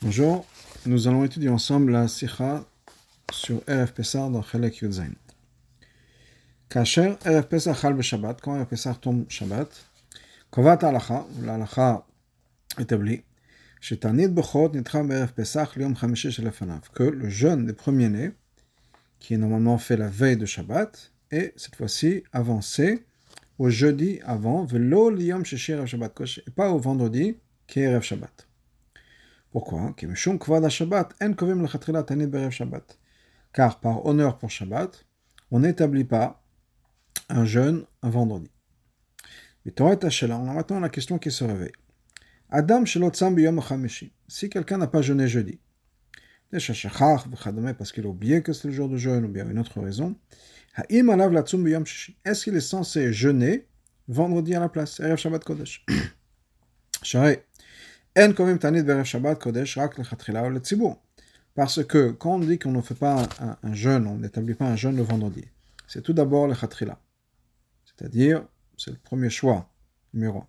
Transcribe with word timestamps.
Bonjour, 0.00 0.46
nous 0.86 1.08
allons 1.08 1.24
étudier 1.24 1.48
ensemble 1.48 1.90
la 1.90 2.06
Sikha 2.06 2.64
sur 3.32 3.56
RF 3.66 3.94
Pessar 3.94 4.30
dans 4.30 4.42
Chelek 4.42 4.76
Yudzain. 4.76 5.10
Kacher 6.68 7.16
RF 7.26 7.48
Pessar 7.48 7.76
Chal 7.76 8.00
Shabbat, 8.00 8.40
quand 8.40 8.62
RF 8.62 8.68
Pessar 8.68 9.00
tombe 9.00 9.28
Shabbat, 9.28 9.68
Kovat 10.52 10.84
Alacha, 10.84 11.26
l'Alacha 11.42 12.06
établie, 12.78 13.24
Shetanit 13.80 14.28
Bechot 14.28 14.70
Nitra 14.72 15.02
RF 15.02 15.32
Pessar 15.32 15.72
Liom 15.74 15.96
Chamishi 15.96 16.30
Shelefanav, 16.30 16.90
que 16.94 17.02
le 17.02 17.28
jeûne 17.28 17.66
des 17.66 17.72
premiers-nés, 17.72 18.30
qui 19.18 19.34
est 19.34 19.38
normalement 19.38 19.78
fait 19.78 19.96
la 19.96 20.08
veille 20.08 20.36
de 20.36 20.46
Shabbat, 20.46 21.10
est 21.32 21.54
cette 21.56 21.74
fois-ci 21.74 22.22
avancé 22.32 23.04
au 23.58 23.68
jeudi 23.68 24.20
avant, 24.24 24.64
Velo 24.64 25.10
Liom 25.10 25.44
Sheshi 25.44 25.72
Shabbat, 25.86 26.14
et 26.46 26.50
pas 26.52 26.70
au 26.70 26.78
vendredi 26.78 27.36
qui 27.66 27.80
est 27.80 28.00
Shabbat. 28.00 28.47
Pourquoi? 29.50 29.94
Car 33.52 33.80
par 33.80 34.06
honneur 34.06 34.38
pour 34.38 34.50
Shabbat, 34.50 35.06
on 35.50 35.60
n'établit 35.60 36.04
pas 36.04 36.42
un 37.28 37.44
jeûne 37.44 37.84
un 38.02 38.10
vendredi. 38.10 38.50
Mais 39.64 39.72
on 39.80 39.90
a 39.90 40.54
maintenant 40.54 40.80
la 40.80 40.88
question 40.88 41.18
qui 41.18 41.30
se 41.30 41.44
réveille. 41.44 41.72
Adam 42.50 42.84
Si 42.84 44.50
quelqu'un 44.50 44.78
n'a 44.78 44.86
pas 44.86 45.02
jeûné 45.02 45.28
jeudi, 45.28 45.60
parce 46.50 47.92
qu'il 47.92 48.06
a 48.06 48.08
oublié 48.08 48.42
que 48.42 48.52
c'est 48.54 48.68
le 48.68 48.74
jour 48.74 48.88
de 48.88 48.96
jeûne 48.96 49.26
ou 49.26 49.28
bien 49.28 49.48
une 49.48 49.58
autre 49.58 49.80
raison, 49.80 50.16
est-ce 50.88 52.44
qu'il 52.44 52.56
est 52.56 52.60
censé 52.60 53.12
jeûner 53.12 53.66
vendredi 54.06 54.54
à 54.54 54.60
la 54.60 54.68
place? 54.68 55.02
Shabbat 55.16 55.44
Kodesh 55.44 55.84
parce 61.54 61.84
que 61.84 62.10
quand 62.10 62.34
on 62.34 62.38
dit 62.40 62.58
qu'on 62.58 62.72
ne 62.72 62.80
fait 62.80 62.94
pas 62.94 63.28
un, 63.62 63.74
jeûne, 63.74 64.06
on 64.06 64.16
n'établit 64.16 64.54
pas 64.54 64.66
un 64.66 64.76
jeûne 64.76 64.96
le 64.96 65.02
vendredi, 65.02 65.44
c'est 65.86 66.02
tout 66.02 66.12
d'abord 66.12 66.48
le 66.48 66.54
khatrila. 66.54 67.00
C'est-à-dire, 67.84 68.44
c'est 68.76 68.90
le 68.90 68.96
premier 68.96 69.30
choix, 69.30 69.70
numéro 70.14 70.38
un. 70.38 70.46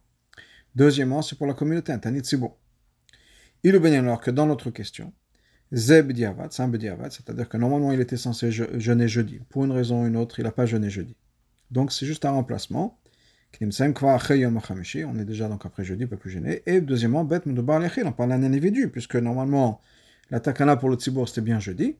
Deuxièmement, 0.75 1.21
c'est 1.21 1.35
pour 1.35 1.45
la 1.47 1.53
communauté, 1.53 1.91
un 1.91 1.99
tanit 1.99 2.21
tzibur. 2.21 2.55
Il 3.63 3.75
est 3.75 3.79
bien 3.79 4.03
alors 4.03 4.21
que 4.21 4.31
dans 4.31 4.45
notre 4.45 4.71
question, 4.71 5.13
zeb 5.71 6.11
c'est 6.15 6.61
un 6.61 6.71
c'est-à-dire 7.09 7.49
que 7.49 7.57
normalement 7.57 7.91
il 7.91 7.99
était 7.99 8.17
censé 8.17 8.51
jeûner 8.51 9.07
jeudi. 9.07 9.41
Pour 9.49 9.65
une 9.65 9.71
raison 9.71 10.03
ou 10.03 10.07
une 10.07 10.17
autre, 10.17 10.39
il 10.39 10.43
n'a 10.43 10.51
pas 10.51 10.65
jeûné 10.65 10.89
jeudi. 10.89 11.15
Donc 11.69 11.91
c'est 11.91 12.05
juste 12.05 12.25
un 12.25 12.31
remplacement 12.31 12.99
on 13.61 15.19
est 15.19 15.25
déjà 15.25 15.47
donc 15.47 15.65
après 15.65 15.83
jeudi, 15.83 16.05
pas 16.05 16.17
plus 16.17 16.29
gêné. 16.29 16.61
Et 16.65 16.81
deuxièmement, 16.81 17.23
bête 17.23 17.43
on 17.45 18.11
parle 18.11 18.29
d'un 18.29 18.43
individu, 18.43 18.89
puisque 18.89 19.15
normalement, 19.15 19.81
la 20.29 20.39
takana 20.39 20.77
pour 20.77 20.89
le 20.89 20.95
tzibour 20.95 21.27
c'était 21.27 21.41
bien 21.41 21.59
jeudi. 21.59 21.97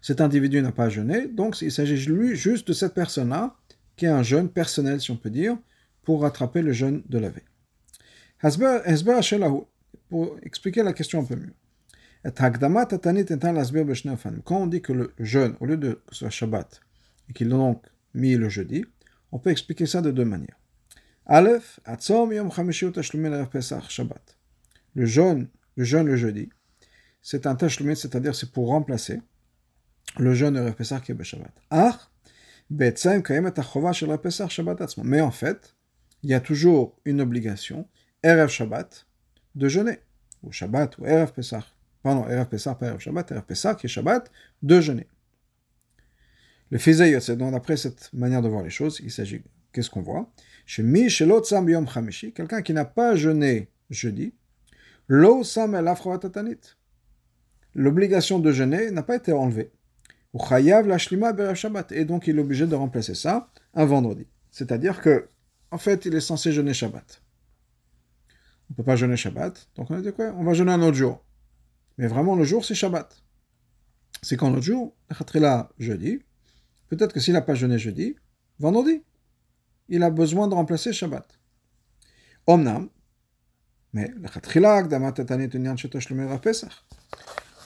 Cet 0.00 0.20
individu 0.20 0.62
n'a 0.62 0.72
pas 0.72 0.88
jeûné, 0.88 1.28
donc 1.28 1.60
il 1.60 1.70
s'agit 1.72 2.04
lui 2.06 2.34
juste 2.36 2.68
de 2.68 2.72
cette 2.72 2.94
personne-là, 2.94 3.56
qui 3.96 4.06
est 4.06 4.08
un 4.08 4.22
jeûne 4.22 4.48
personnel, 4.48 5.00
si 5.00 5.10
on 5.10 5.16
peut 5.16 5.30
dire, 5.30 5.56
pour 6.02 6.22
rattraper 6.22 6.62
le 6.62 6.72
jeûne 6.72 7.02
de 7.08 7.18
la 7.18 7.30
veille. 7.30 7.44
Pour 10.08 10.38
expliquer 10.42 10.82
la 10.82 10.92
question 10.92 11.20
un 11.20 11.24
peu 11.24 11.36
mieux. 11.36 11.54
Quand 14.44 14.56
on 14.56 14.66
dit 14.66 14.82
que 14.82 14.92
le 14.92 15.12
jeûne, 15.18 15.56
au 15.60 15.66
lieu 15.66 15.76
de 15.76 15.92
que 16.06 16.14
ce 16.14 16.18
soit 16.20 16.30
Shabbat, 16.30 16.80
et 17.28 17.32
qu'il 17.32 17.48
l'a 17.48 17.56
donc 17.56 17.84
mis 18.14 18.36
le 18.36 18.48
jeudi, 18.48 18.84
on 19.36 19.38
peut 19.38 19.50
expliquer 19.50 19.84
ça 19.84 20.00
de 20.00 20.10
deux 20.10 20.24
manières. 20.24 20.58
Aleph, 21.26 21.78
Yom 22.08 22.50
Shabbat. 23.86 24.38
Le 24.94 25.04
jeûne, 25.04 25.48
le 25.76 25.84
jeûne 25.84 26.06
le 26.06 26.16
jeudi, 26.16 26.48
c'est 27.20 27.46
un 27.46 27.54
tashlumin, 27.54 27.94
c'est-à-dire 27.94 28.34
c'est 28.34 28.50
pour 28.50 28.68
remplacer 28.68 29.20
le 30.16 30.32
jeûne 30.32 30.54
de 30.54 30.70
Pesach 30.70 31.02
qui 31.02 31.12
est 31.12 31.22
Shabbat. 31.22 31.52
Ach, 31.68 32.10
Shabbat 33.92 34.96
Mais 35.04 35.20
en 35.20 35.30
fait, 35.30 35.76
il 36.22 36.30
y 36.30 36.34
a 36.34 36.40
toujours 36.40 36.96
une 37.04 37.20
obligation, 37.20 37.86
Erev 38.22 38.48
Shabbat, 38.48 39.06
de 39.54 39.68
jeûner. 39.68 39.98
Ou 40.44 40.50
Shabbat, 40.50 40.96
ou 40.96 41.04
Erev 41.04 41.32
Pesach. 41.32 41.64
Pardon, 42.02 42.26
Erev 42.26 42.46
Pesach, 42.46 42.78
pas 42.78 42.86
Erev 42.86 43.00
Shabbat, 43.00 43.32
Erev 43.32 43.44
Pesach 43.44 43.80
qui 43.80 43.86
est 43.86 43.90
Shabbat, 43.90 44.32
de 44.62 44.80
jeûner. 44.80 45.06
Le 46.70 46.78
Fizay 46.78 47.16
donc 47.36 47.52
d'après 47.52 47.76
cette 47.76 48.12
manière 48.12 48.42
de 48.42 48.48
voir 48.48 48.62
les 48.62 48.70
choses, 48.70 49.00
il 49.02 49.10
s'agit, 49.10 49.42
qu'est-ce 49.72 49.90
qu'on 49.90 50.02
voit? 50.02 50.30
Chez 50.64 50.82
Mi, 50.82 51.08
chez 51.08 51.26
Yom 51.26 51.86
quelqu'un 52.34 52.62
qui 52.62 52.72
n'a 52.72 52.84
pas 52.84 53.14
jeûné 53.14 53.70
jeudi, 53.90 54.34
L'obligation 57.74 58.38
de 58.40 58.52
jeûner 58.52 58.90
n'a 58.90 59.02
pas 59.04 59.16
été 59.16 59.32
enlevée. 59.32 59.70
Ou 60.32 60.44
Chayav 60.44 60.88
la 60.88 60.98
Shlima 60.98 61.54
Shabbat. 61.54 61.92
Et 61.92 62.04
donc 62.04 62.26
il 62.26 62.36
est 62.38 62.40
obligé 62.40 62.66
de 62.66 62.74
remplacer 62.74 63.14
ça 63.14 63.48
un 63.74 63.84
vendredi. 63.84 64.26
C'est-à-dire 64.50 65.00
que, 65.00 65.28
en 65.70 65.78
fait, 65.78 66.06
il 66.06 66.14
est 66.14 66.20
censé 66.20 66.50
jeûner 66.52 66.74
Shabbat. 66.74 67.22
On 68.68 68.72
ne 68.72 68.76
peut 68.76 68.82
pas 68.82 68.96
jeûner 68.96 69.16
Shabbat, 69.16 69.68
donc 69.76 69.90
on 69.90 69.94
a 69.94 70.00
dit 70.00 70.12
quoi? 70.12 70.34
On 70.36 70.42
va 70.42 70.52
jeûner 70.54 70.72
un 70.72 70.82
autre 70.82 70.96
jour. 70.96 71.24
Mais 71.98 72.08
vraiment, 72.08 72.34
le 72.34 72.44
jour, 72.44 72.64
c'est 72.64 72.74
Shabbat. 72.74 73.22
C'est 74.22 74.36
quand 74.36 74.50
l'autre 74.50 74.62
jour, 74.62 74.96
là 75.34 75.70
jeudi, 75.78 76.22
Peut-être 76.88 77.12
que 77.12 77.20
s'il 77.20 77.34
n'a 77.34 77.42
pas 77.42 77.54
jeûné 77.54 77.78
jeudi, 77.78 78.16
vendredi, 78.58 79.02
il 79.88 80.02
a 80.02 80.10
besoin 80.10 80.48
de 80.48 80.54
remplacer 80.54 80.92
Shabbat. 80.92 81.38
Omnam, 82.46 82.88
mais 83.92 84.12
le 84.16 84.28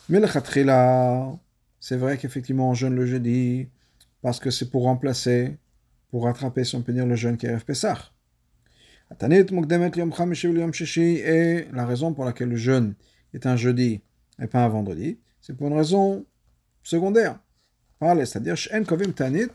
Mais 0.09 0.21
le 0.21 1.39
c'est 1.81 1.97
vrai 1.97 2.19
qu'effectivement 2.19 2.71
on 2.71 2.75
jeûne 2.75 2.95
le 2.95 3.07
jeudi 3.07 3.69
parce 4.23 4.39
que 4.39 4.51
c'est 4.51 4.71
pour 4.71 4.85
remplacer, 4.85 5.59
pour 6.11 6.25
rattraper, 6.25 6.65
si 6.65 6.77
on 6.77 6.85
le 6.87 7.17
jeûne 7.17 7.37
qui 7.37 7.47
est 7.47 7.65
Pesach. 7.65 8.13
Et 9.11 9.15
la 11.73 11.87
raison 11.87 12.15
pour 12.15 12.25
laquelle 12.25 12.49
le 12.49 12.57
jeûne 12.57 12.95
est 13.35 13.47
un 13.47 13.57
jeudi 13.57 14.03
et 14.41 14.47
pas 14.47 14.65
un 14.65 14.69
vendredi, 14.69 15.19
c'est 15.41 15.57
pour 15.57 15.67
une 15.69 15.77
raison 15.77 16.25
secondaire 16.83 17.39
c'est-à-dire 18.01 18.57
tanit 19.15 19.49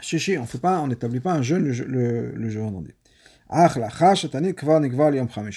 shishi. 0.00 0.38
On 0.38 0.46
fait 0.46 0.58
pas, 0.58 0.80
on 0.80 0.88
n'établit 0.88 1.20
pas 1.20 1.32
un 1.32 1.42
jeûne 1.42 1.64
le, 1.64 2.32
le, 2.32 2.50
jour 2.50 2.64
vendredi. 2.64 2.92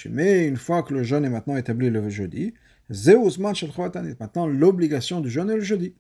Mais 0.10 0.48
une 0.48 0.58
fois 0.58 0.84
que 0.84 0.94
le 0.94 1.04
jeûne 1.04 1.26
est 1.26 1.30
maintenant 1.30 1.56
établi 1.56 1.90
le 1.90 2.10
jeudi, 2.10 2.54
maintenant 4.20 4.48
l'obligation 4.48 5.22
du 5.22 5.30
jeûne 5.30 5.50
est 5.50 5.56
le 5.56 5.62
jeudi. 5.62 5.96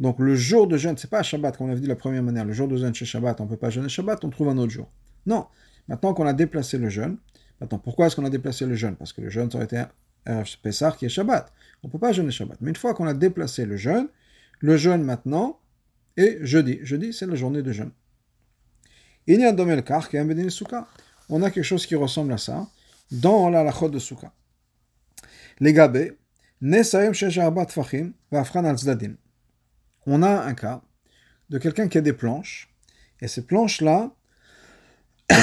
Donc 0.00 0.18
le 0.18 0.34
jour 0.34 0.66
de 0.66 0.76
jeûne, 0.76 0.96
c'est 0.96 1.10
pas 1.10 1.22
Shabbat, 1.22 1.56
comme 1.56 1.68
on 1.68 1.70
avait 1.70 1.80
dit 1.80 1.86
la 1.86 1.96
première 1.96 2.22
manière, 2.22 2.44
le 2.44 2.52
jour 2.52 2.68
de 2.68 2.76
jeûne 2.76 2.94
chez 2.94 3.04
Shabbat, 3.04 3.40
on 3.40 3.44
ne 3.44 3.48
peut 3.48 3.56
pas 3.56 3.70
jeûner 3.70 3.88
Shabbat, 3.88 4.24
on 4.24 4.30
trouve 4.30 4.48
un 4.48 4.58
autre 4.58 4.72
jour. 4.72 4.90
Non, 5.24 5.46
maintenant 5.88 6.14
qu'on 6.14 6.26
a 6.26 6.32
déplacé 6.32 6.78
le 6.78 6.88
jeûne, 6.88 7.16
maintenant 7.60 7.78
pourquoi 7.78 8.06
est-ce 8.06 8.16
qu'on 8.16 8.24
a 8.24 8.30
déplacé 8.30 8.66
le 8.66 8.74
jeûne? 8.74 8.96
Parce 8.96 9.12
que 9.12 9.20
le 9.20 9.30
jeûne 9.30 9.50
ça 9.50 9.56
aurait 9.56 9.66
été 9.66 9.82
Pessah 10.62 10.92
qui 10.92 11.06
est 11.06 11.08
Shabbat. 11.08 11.52
On 11.82 11.88
ne 11.88 11.92
peut 11.92 11.98
pas 11.98 12.12
jeûner 12.12 12.30
Shabbat. 12.30 12.58
Mais 12.60 12.70
une 12.70 12.76
fois 12.76 12.94
qu'on 12.94 13.06
a 13.06 13.14
déplacé 13.14 13.66
le 13.66 13.76
jeûne, 13.76 14.08
le 14.60 14.76
jeûne 14.76 15.02
maintenant 15.02 15.60
est 16.16 16.38
jeudi. 16.44 16.78
Jeudi, 16.82 17.12
c'est 17.12 17.26
la 17.26 17.34
journée 17.34 17.62
de 17.62 17.72
jeûne. 17.72 17.90
Il 19.26 19.40
y 19.40 19.44
a 19.44 19.50
un 19.50 19.82
car 19.82 20.08
qui 20.08 20.16
est 20.16 20.20
un. 20.20 20.86
On 21.28 21.42
a 21.42 21.50
quelque 21.50 21.64
chose 21.64 21.86
qui 21.86 21.94
ressemble 21.94 22.32
à 22.32 22.38
ça 22.38 22.66
dans 23.10 23.48
la 23.48 23.64
lachot 23.64 23.88
de 23.88 23.98
Souka. 23.98 24.32
Les 25.60 25.72
gabés, 25.72 26.18
on 30.06 30.22
a 30.22 30.42
un 30.42 30.54
cas 30.54 30.82
de 31.50 31.58
quelqu'un 31.58 31.88
qui 31.88 31.98
a 31.98 32.00
des 32.00 32.12
planches, 32.12 32.74
et 33.20 33.28
ces 33.28 33.46
planches-là, 33.46 34.14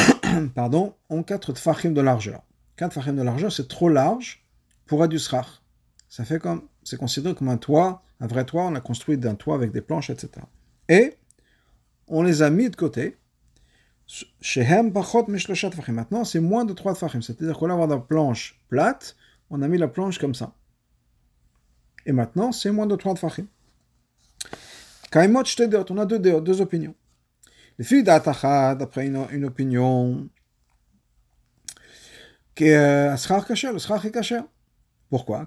pardon, 0.56 0.96
ont 1.10 1.24
4 1.24 1.54
tfachim 1.54 1.92
de 1.92 2.02
largeur. 2.02 2.44
4 2.78 2.92
tfachim 2.92 3.14
de 3.14 3.22
largeur, 3.22 3.52
c'est 3.52 3.68
trop 3.68 3.90
large 3.90 4.41
pour 4.92 5.08
du 5.08 5.20
srach. 5.20 5.62
Ça 6.10 6.26
fait 6.26 6.38
comme, 6.38 6.68
c'est 6.84 6.98
considéré 6.98 7.34
comme 7.34 7.48
un 7.48 7.56
toit, 7.56 8.04
un 8.20 8.28
vrai 8.28 8.44
toit, 8.44 8.64
on 8.66 8.76
a 8.76 8.82
construit 8.82 9.18
d'un 9.18 9.36
toit 9.36 9.56
avec 9.56 9.72
des 9.72 9.80
planches, 9.80 10.10
etc. 10.10 10.46
Et 10.90 11.14
on 12.10 12.24
les 12.24 12.42
a 12.42 12.50
mis 12.50 12.70
de 12.70 12.76
côté. 12.76 13.16
Maintenant, 15.88 16.26
c'est 16.26 16.42
moins 16.42 16.66
de 16.66 16.74
3 16.74 16.96
tfachim. 16.96 17.22
C'est-à-dire 17.22 17.58
qu'on 17.58 17.68
va 17.68 17.74
avoir 17.74 17.88
la 17.88 18.00
planche 18.00 18.60
plate, 18.68 19.16
on 19.50 19.62
a 19.62 19.70
mis 19.70 19.78
la 19.78 19.88
planche 19.88 20.20
comme 20.20 20.36
ça. 20.36 20.54
Et 22.06 22.12
maintenant, 22.12 22.52
c'est 22.52 22.72
moins 22.74 22.86
de 22.86 22.98
3 22.98 23.14
tfachim. 23.14 23.48
Kaimot 25.10 25.44
on 25.90 25.98
a 26.00 26.06
deux, 26.06 26.20
deux 26.20 26.60
opinions. 26.60 26.96
Les 27.80 27.86
filles 27.86 28.04
d'Atacha, 28.04 28.76
d'après 28.76 29.08
une, 29.08 29.26
une, 29.32 29.46
opinion, 29.46 30.28
que 32.56 33.12
le 33.12 33.16
schach 33.16 33.48
le 33.48 33.80
schach 33.80 34.04
est 34.04 34.12
caché. 34.12 34.42
Pourquoi? 35.12 35.46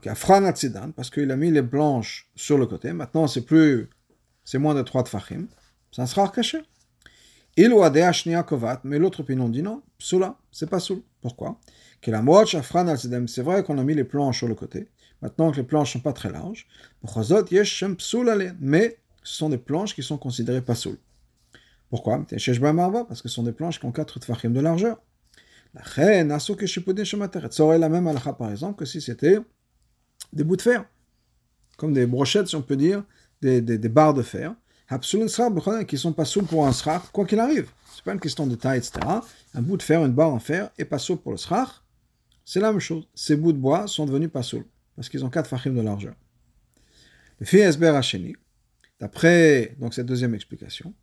Parce 0.94 1.10
qu'il 1.10 1.30
a 1.30 1.36
mis 1.36 1.50
les 1.50 1.62
blanches 1.62 2.30
sur 2.36 2.58
le 2.58 2.66
côté. 2.66 2.92
Maintenant, 2.92 3.26
c'est 3.26 3.40
plus, 3.40 3.88
c'est 4.44 4.58
moins 4.58 4.74
de 4.74 4.82
3 4.82 5.04
tfachim. 5.04 5.46
Ça 5.90 6.06
sera 6.06 6.28
caché. 6.28 6.58
Il 7.56 7.72
ou 7.72 7.80
kovat, 8.46 8.82
mais 8.84 8.98
l'autre 8.98 9.20
opinion 9.20 9.48
dit 9.48 9.62
non, 9.62 9.82
psula, 9.96 10.36
c'est 10.52 10.68
pas 10.68 10.80
soul. 10.80 11.00
Pourquoi? 11.22 11.58
C'est 12.04 12.10
vrai 13.42 13.64
qu'on 13.64 13.78
a 13.78 13.84
mis 13.84 13.94
les 13.94 14.04
planches 14.04 14.38
sur 14.38 14.48
le 14.48 14.54
côté. 14.54 14.90
Maintenant 15.22 15.50
que 15.50 15.56
les 15.56 15.62
planches 15.62 15.94
sont 15.94 16.00
pas 16.00 16.12
très 16.12 16.30
larges, 16.30 16.68
mais 18.60 18.98
ce 19.22 19.34
sont 19.34 19.48
des 19.48 19.56
planches 19.56 19.94
qui 19.94 20.02
sont 20.02 20.18
considérées 20.18 20.60
pas 20.60 20.74
soul. 20.74 20.98
Pourquoi? 21.88 22.22
Parce 22.28 23.22
que 23.22 23.28
ce 23.30 23.34
sont 23.34 23.44
des 23.44 23.52
planches 23.52 23.80
qui 23.80 23.86
ont 23.86 23.92
4 23.92 24.20
tfachim 24.20 24.50
de 24.50 24.60
largeur. 24.60 25.00
Ça 25.82 27.64
aurait 27.64 27.78
la 27.78 27.88
même 27.88 28.06
halakha 28.06 28.32
par 28.32 28.50
exemple 28.50 28.78
que 28.78 28.84
si 28.84 29.00
c'était 29.00 29.38
des 30.32 30.44
bouts 30.44 30.56
de 30.56 30.62
fer, 30.62 30.84
comme 31.76 31.92
des 31.92 32.06
brochettes, 32.06 32.48
si 32.48 32.56
on 32.56 32.62
peut 32.62 32.76
dire, 32.76 33.02
des, 33.42 33.60
des, 33.60 33.88
barres 33.88 34.14
de 34.14 34.22
fer, 34.22 34.54
qui 35.86 35.98
sont 35.98 36.12
pas 36.12 36.24
souples 36.24 36.46
pour 36.46 36.66
un 36.66 36.72
srach, 36.72 37.02
quoi 37.12 37.26
qu'il 37.26 37.40
arrive. 37.40 37.68
C'est 37.94 38.04
pas 38.04 38.12
une 38.12 38.20
question 38.20 38.46
de 38.46 38.54
taille, 38.54 38.78
etc. 38.78 38.92
Un 39.54 39.62
bout 39.62 39.76
de 39.76 39.82
fer, 39.82 40.04
une 40.04 40.12
barre 40.12 40.32
en 40.32 40.38
fer, 40.38 40.70
est 40.78 40.84
pas 40.84 40.98
souple 40.98 41.22
pour 41.22 41.32
le 41.32 41.38
srach, 41.38 41.82
c'est 42.44 42.60
la 42.60 42.70
même 42.70 42.80
chose. 42.80 43.08
Ces 43.14 43.36
bouts 43.36 43.52
de 43.52 43.58
bois 43.58 43.86
sont 43.86 44.06
devenus 44.06 44.30
pas 44.30 44.42
souples, 44.42 44.68
parce 44.94 45.08
qu'ils 45.08 45.24
ont 45.24 45.30
4 45.30 45.48
fachim 45.48 45.72
de 45.72 45.80
largeur. 45.80 46.14
Le 47.40 47.46
fi 47.46 47.58
esber 47.58 47.88
hacheni, 47.88 48.36
d'après 49.00 49.74
donc 49.80 49.94
cette 49.94 50.06
deuxième 50.06 50.34
explication, 50.34 50.94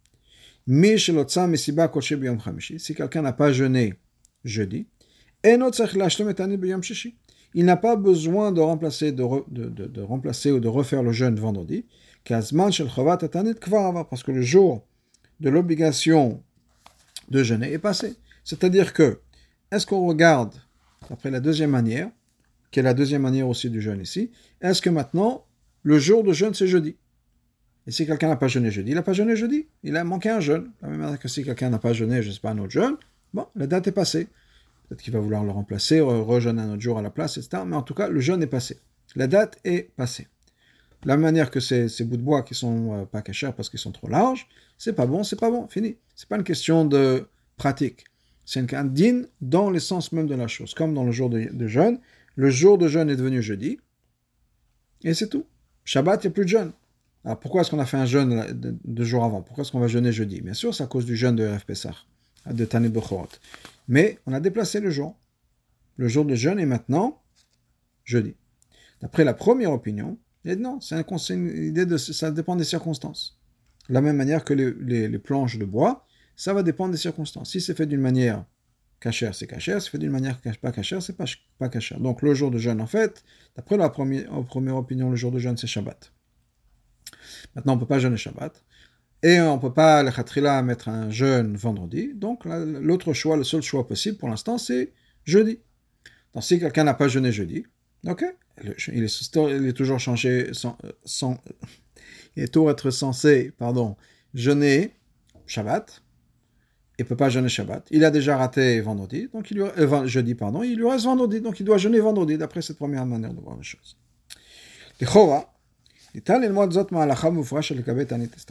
si 2.78 2.96
quelqu'un 2.96 3.22
n'a 3.22 3.34
pas 3.34 3.52
jeûné 3.52 4.00
jeudi, 4.44 4.88
il 7.54 7.66
n'a 7.66 7.78
pas 7.78 7.96
besoin 7.96 8.52
de 8.52 8.62
remplacer, 8.62 9.12
de, 9.12 9.24
de, 9.50 10.02
remplacer 10.02 10.52
ou 10.52 10.60
de 10.60 10.68
refaire 10.68 11.04
le 11.04 11.12
jeûne 11.12 11.40
vendredi, 11.40 11.86
parce 12.26 12.52
que 12.52 14.32
le 14.32 14.42
jour 14.42 14.86
de 15.40 15.50
l'obligation 15.50 16.44
de 17.30 17.44
jeûner 17.44 17.72
est 17.74 17.80
passé. 17.80 18.16
C'est-à-dire 18.44 18.94
que, 18.94 19.20
est-ce 19.72 19.86
qu'on 19.86 20.06
regarde, 20.06 20.56
après 21.10 21.32
la 21.32 21.40
deuxième 21.40 21.72
manière, 21.72 22.10
qui 22.72 22.80
est 22.80 22.84
la 22.84 22.94
deuxième 22.94 23.22
manière 23.24 23.48
aussi 23.48 23.70
du 23.70 23.82
jeûne 23.82 24.02
ici, 24.02 24.32
est-ce 24.62 24.82
que 24.82 24.90
maintenant, 24.90 25.46
le 25.84 25.98
jour 25.98 26.24
de 26.24 26.34
jeûne, 26.34 26.54
c'est 26.54 26.68
jeudi? 26.68 26.96
Et 27.88 27.92
si 27.92 28.06
quelqu'un 28.06 28.30
n'a 28.30 28.36
pas 28.36 28.48
jeûné 28.48 28.70
jeudi, 28.70 28.92
il 28.92 28.96
n'a 28.96 29.02
pas 29.02 29.14
jeûné 29.14 29.36
jeudi, 29.36 29.68
il 29.84 29.98
a 29.98 30.04
manqué 30.04 30.30
un 30.30 30.40
jeûne. 30.40 30.72
La 30.82 30.90
même 30.90 31.00
manière 31.00 31.20
que 31.20 31.28
si 31.28 31.44
quelqu'un 31.44 31.70
n'a 31.70 31.80
pas 31.80 31.94
jeûné, 31.94 32.22
je 32.22 32.30
ne 32.30 32.34
sais 32.34 32.40
pas, 32.40 32.52
un 32.52 32.58
autre 32.60 32.72
jeûne, 32.72 32.96
bon, 33.34 33.48
la 33.56 33.68
date 33.68 33.88
est 33.88 33.92
passée. 33.92 34.28
Peut-être 34.88 35.02
qu'il 35.02 35.14
va 35.14 35.20
vouloir 35.20 35.44
le 35.44 35.52
remplacer, 35.52 36.02
rejeûner 36.02 36.62
un 36.62 36.74
autre 36.74 36.82
jour 36.82 36.98
à 36.98 37.02
la 37.02 37.10
place, 37.10 37.38
etc. 37.38 37.64
Mais 37.66 37.76
en 37.76 37.82
tout 37.82 37.94
cas, 37.94 38.10
le 38.10 38.20
jeûne 38.20 38.44
est 38.44 38.48
passé. 38.48 38.80
La 39.16 39.28
date 39.28 39.58
est 39.64 39.92
passée. 39.96 40.28
La 41.04 41.18
manière 41.18 41.50
que 41.50 41.60
ces, 41.60 41.90
ces 41.90 42.04
bouts 42.04 42.18
de 42.18 42.22
bois 42.22 42.44
qui 42.44 42.54
sont 42.54 42.94
euh, 42.94 43.06
pas 43.06 43.22
cachés 43.22 43.50
parce 43.56 43.70
qu'ils 43.70 43.80
sont 43.80 43.92
trop 43.92 44.08
larges, 44.08 44.48
c'est 44.78 44.94
pas 44.94 45.06
bon, 45.06 45.24
c'est 45.24 45.40
pas 45.40 45.50
bon, 45.50 45.68
fini. 45.68 45.98
C'est 46.16 46.30
pas 46.30 46.38
une 46.38 46.44
question 46.44 46.86
de 46.86 47.28
pratique. 47.58 48.06
C'est 48.46 48.74
un 48.74 48.86
din 48.86 49.24
dans 49.40 49.70
l'essence 49.70 50.12
même 50.12 50.28
de 50.28 50.36
la 50.36 50.48
chose. 50.48 50.74
Comme 50.74 50.94
dans 50.94 51.04
le 51.04 51.12
jour 51.12 51.30
de, 51.30 51.68
jeûne, 51.68 52.00
le 52.36 52.50
jour 52.50 52.78
de 52.78 52.88
jeûne 52.88 53.10
est 53.10 53.16
devenu 53.16 53.42
jeudi, 53.42 53.80
et 55.04 55.14
c'est 55.14 55.30
tout. 55.30 55.46
Shabbat, 55.86 56.24
il 56.24 56.28
n'y 56.28 56.32
a 56.32 56.34
plus 56.34 56.44
de 56.46 56.50
jeûne. 56.50 56.72
Alors 57.24 57.40
pourquoi 57.40 57.62
est-ce 57.62 57.72
qu'on 57.72 57.80
a 57.80 57.86
fait 57.86 57.98
un 57.98 58.06
jeûne 58.06 58.46
deux 58.84 59.04
jours 59.04 59.24
avant? 59.24 59.42
Pourquoi 59.42 59.64
est-ce 59.64 59.72
qu'on 59.72 59.80
va 59.80 59.88
jeûner 59.88 60.12
jeudi? 60.12 60.42
Bien 60.42 60.54
sûr, 60.54 60.74
c'est 60.74 60.84
à 60.84 60.88
cause 60.88 61.06
du 61.06 61.16
jeûne 61.16 61.36
de 61.36 61.48
RF 61.48 61.66
Pessah, 61.66 61.96
de 62.50 62.66
Tani 62.66 62.90
Bechorot. 62.90 63.30
Mais 63.88 64.20
on 64.26 64.34
a 64.34 64.40
déplacé 64.40 64.80
le 64.80 64.90
jour. 64.90 65.18
Le 65.98 66.08
jour 66.08 66.26
de 66.26 66.36
jeûne 66.36 66.60
est 66.60 66.66
maintenant 66.66 67.22
jeudi. 68.06 68.36
D'après 69.02 69.24
la 69.24 69.34
première 69.34 69.72
opinion, 69.72 70.18
et 70.46 70.56
non, 70.56 70.80
c'est 70.80 71.06
une 71.30 71.48
idée 71.48 71.86
de 71.86 71.98
ça 71.98 72.32
dépend 72.32 72.56
des 72.56 72.64
circonstances. 72.64 73.40
De 73.90 73.94
la 73.94 74.02
même 74.02 74.16
manière 74.16 74.44
que 74.44 74.54
les, 74.54 75.08
les, 75.08 75.20
planches 75.20 75.58
de 75.58 75.66
bois, 75.66 76.06
ça 76.36 76.54
va 76.54 76.64
dépendre 76.64 76.92
des 76.92 76.98
circonstances. 76.98 77.52
Si 77.52 77.62
c'est 77.62 77.76
fait 77.76 77.86
d'une 77.86 78.02
manière 78.02 78.46
cachère, 79.00 79.36
c'est 79.36 79.48
cachère. 79.48 79.82
Si 79.82 79.86
c'est 79.86 79.92
fait 79.92 79.98
d'une 79.98 80.12
manière 80.12 80.40
pas 80.62 80.72
cachère, 80.72 81.02
c'est 81.02 81.18
pas, 81.18 81.26
pas 81.60 81.70
cachère. 81.70 82.00
Donc 82.00 82.22
le 82.22 82.34
jour 82.34 82.50
de 82.50 82.58
jeûne, 82.58 82.82
en 82.82 82.88
fait, 82.88 83.24
d'après 83.56 83.78
la 83.78 83.90
première, 83.90 84.30
première 84.46 84.78
opinion, 84.78 85.10
le 85.10 85.16
jour 85.16 85.32
de 85.32 85.40
jeûne, 85.40 85.58
c'est 85.58 85.68
Shabbat. 85.68 86.12
Maintenant, 87.56 87.74
on 87.74 87.76
ne 87.76 87.82
peut 87.82 87.88
pas 87.88 88.00
jeûner 88.00 88.18
Shabbat. 88.18 88.64
Et 89.24 89.40
on 89.40 89.58
ne 89.58 89.62
peut 89.62 89.74
pas, 89.74 90.02
le 90.02 90.12
khatrila, 90.12 90.62
mettre 90.64 90.90
un 90.90 91.12
jeûne 91.12 91.56
vendredi. 91.56 92.12
Donc 92.16 92.46
l'autre 92.46 93.14
choix, 93.14 93.38
le 93.38 93.44
seul 93.44 93.62
choix 93.62 93.88
possible 93.88 94.18
pour 94.18 94.30
l'instant, 94.30 94.58
c'est 94.58 94.94
jeudi. 95.26 95.60
Donc 96.34 96.44
si 96.44 96.60
quelqu'un 96.60 96.86
n'a 96.86 96.94
pas 96.94 97.08
jeûné 97.08 97.32
jeudi, 97.32 97.66
ok, 98.08 98.26
il 98.94 99.04
est, 99.04 99.74
toujours 99.74 100.00
changé, 100.00 100.52
sans, 100.54 100.78
il 102.36 102.44
est 102.44 102.48
toujours 102.48 102.76
censé, 102.92 103.52
pardon, 103.58 103.96
jeûner 104.34 104.96
Shabbat, 105.46 106.02
il 106.98 107.06
peut 107.06 107.16
pas 107.16 107.30
jeûner 107.30 107.50
Shabbat. 107.50 107.88
Il 107.92 108.06
a 108.06 108.12
déjà 108.12 108.38
raté 108.38 108.82
vendredi, 108.82 109.28
donc 109.34 109.52
il 109.52 109.58
lui, 109.58 109.64
euh, 109.64 110.06
jeudi, 110.08 110.36
pardon, 110.36 110.64
il 110.64 110.78
lui 110.78 110.90
reste 110.90 111.06
vendredi, 111.06 111.42
donc 111.42 111.60
il 111.60 111.66
doit 111.66 111.78
jeûner 111.78 112.00
vendredi, 112.00 112.38
d'après 112.38 112.62
cette 112.62 112.78
première 112.78 113.06
manière 113.06 113.34
de 113.34 113.42
voir 113.42 113.58
les 113.58 113.64
choses. 113.64 113.98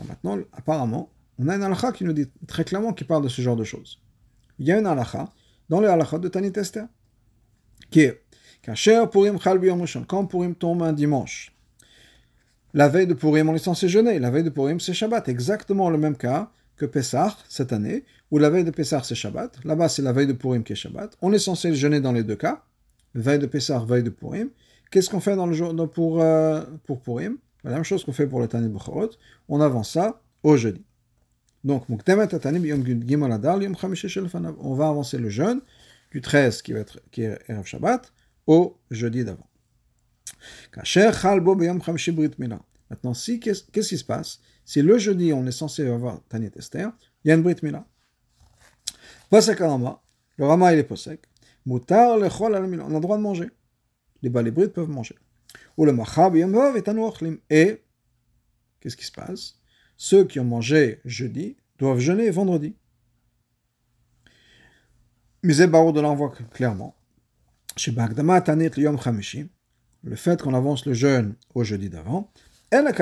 Maintenant, 0.09 0.39
apparemment, 0.53 1.11
on 1.39 1.49
a 1.49 1.57
une 1.57 1.63
halakha 1.63 1.93
qui 1.93 2.05
nous 2.05 2.13
dit 2.13 2.29
très 2.47 2.65
clairement, 2.65 2.93
qui 2.93 3.05
parle 3.05 3.23
de 3.23 3.29
ce 3.29 3.43
genre 3.43 3.57
de 3.57 3.65
choses. 3.65 4.01
Il 4.59 4.67
y 4.67 4.73
a 4.73 4.79
une 4.79 4.87
halakha 4.87 5.33
dans 5.69 5.81
les 5.81 5.89
halakha 5.89 6.19
de 6.19 6.29
Tanit 6.29 6.53
Esther, 6.57 6.87
qui 7.91 8.01
est 8.01 8.23
quand 8.65 8.75
Purim 10.27 10.55
tombe 10.55 10.83
un 10.83 10.93
dimanche, 10.93 11.55
la 12.73 12.89
veille 12.89 13.07
de 13.07 13.15
Purim, 13.15 13.49
on 13.49 13.55
est 13.55 13.59
censé 13.59 13.89
jeûner. 13.89 14.19
La 14.21 14.31
veille 14.31 14.45
de 14.45 14.51
Purim, 14.51 14.79
c'est 14.79 14.93
Shabbat. 14.93 15.29
Exactement 15.29 15.91
le 15.91 15.99
même 15.99 16.17
cas 16.17 16.51
que 16.77 16.87
Pessah 16.87 17.37
cette 17.49 17.73
année, 17.73 18.05
où 18.31 18.39
la 18.39 18.49
veille 18.49 18.65
de 18.65 18.71
Pessah, 18.71 19.03
c'est 19.03 19.17
Shabbat. 19.17 19.65
Là-bas, 19.65 19.89
c'est 19.89 20.03
la 20.03 20.13
veille 20.13 20.29
de 20.29 20.33
Purim 20.33 20.63
qui 20.63 20.75
est 20.75 20.77
Shabbat. 20.77 21.17
On 21.21 21.33
est 21.33 21.39
censé 21.39 21.75
jeûner 21.75 22.01
dans 22.01 22.13
les 22.13 22.23
deux 22.23 22.37
cas. 22.37 22.63
Veille 23.15 23.41
de 23.41 23.47
Pessah, 23.47 23.81
veille 23.81 24.05
de 24.05 24.11
Purim. 24.11 24.51
Qu'est-ce 24.91 25.11
qu'on 25.11 25.21
fait 25.21 25.35
dans 25.35 25.47
le 25.47 25.53
jour 25.53 25.75
pour, 25.91 26.23
euh, 26.23 26.63
pour 26.87 27.01
Purim? 27.01 27.39
La 27.65 27.73
même 27.73 27.85
chose 27.85 28.05
qu'on 28.05 28.13
fait 28.13 28.27
pour 28.27 28.41
le 28.41 28.49
Tani 28.49 28.69
Bukhorot. 28.69 29.11
On 29.49 29.61
avance 29.61 29.93
ça 29.93 30.23
au 30.43 30.57
jeudi. 30.57 30.85
Donc, 31.63 31.85
on 31.91 31.97
va 34.75 34.89
avancer 34.89 35.19
le 35.19 35.29
jeûne 35.29 35.61
du 36.11 36.21
13 36.23 36.63
qui 36.63 36.73
va 36.73 36.81
être 36.81 37.01
qui 37.11 37.23
est 37.23 37.39
Erev 37.49 37.67
Shabbat 37.67 38.13
au 38.47 38.79
jeudi 38.91 39.25
d'avant. 39.25 39.47
Maintenant, 42.91 43.15
si, 43.15 43.41
qu'est-ce 43.41 43.65
qui 43.71 43.99
se 43.99 44.05
passe? 44.05 44.41
Si 44.65 44.81
le 44.81 44.99
jeudi, 44.99 45.33
on 45.33 45.47
est 45.47 45.53
censé 45.53 45.87
avoir 45.87 46.23
Tanya 46.29 46.49
Esther, 46.57 46.91
il 47.25 47.29
y 47.29 47.31
a 47.31 47.35
une 47.35 47.43
Brit 47.43 47.57
Mila. 47.63 47.87
Le 49.33 50.47
Rama 50.47 50.73
il 50.73 50.79
est 50.79 50.85
posek. 50.85 51.21
On 51.69 51.77
a 51.77 52.19
le 52.19 53.01
droit 53.01 53.19
de 53.19 53.23
manger. 53.23 53.51
Les 54.23 54.31
Brits 54.31 54.69
peuvent 54.69 54.89
manger. 54.89 55.17
Et 55.79 55.85
Et, 57.51 57.83
qu'est-ce 58.81 58.97
qui 58.97 59.05
se 59.07 59.13
passe? 59.13 59.57
Ceux 59.97 60.25
qui 60.25 60.41
ont 60.41 60.45
mangé 60.45 61.01
jeudi 61.05 61.57
doivent 61.79 61.99
jeûner 61.99 62.31
vendredi. 62.31 62.75
Misé 65.43 65.67
Barou 65.67 65.93
de 65.93 66.01
l'envoi 66.01 66.33
clairement 66.53 66.95
le 70.03 70.17
fait 70.17 70.43
qu'on 70.43 70.55
avance 70.55 70.87
le 70.87 70.95
jeûne 70.95 71.35
au 71.55 71.63
jeudi 71.65 71.89
d'avant, 71.89 72.31
ça 72.73 72.83
ne 72.83 72.89
veut 72.91 73.01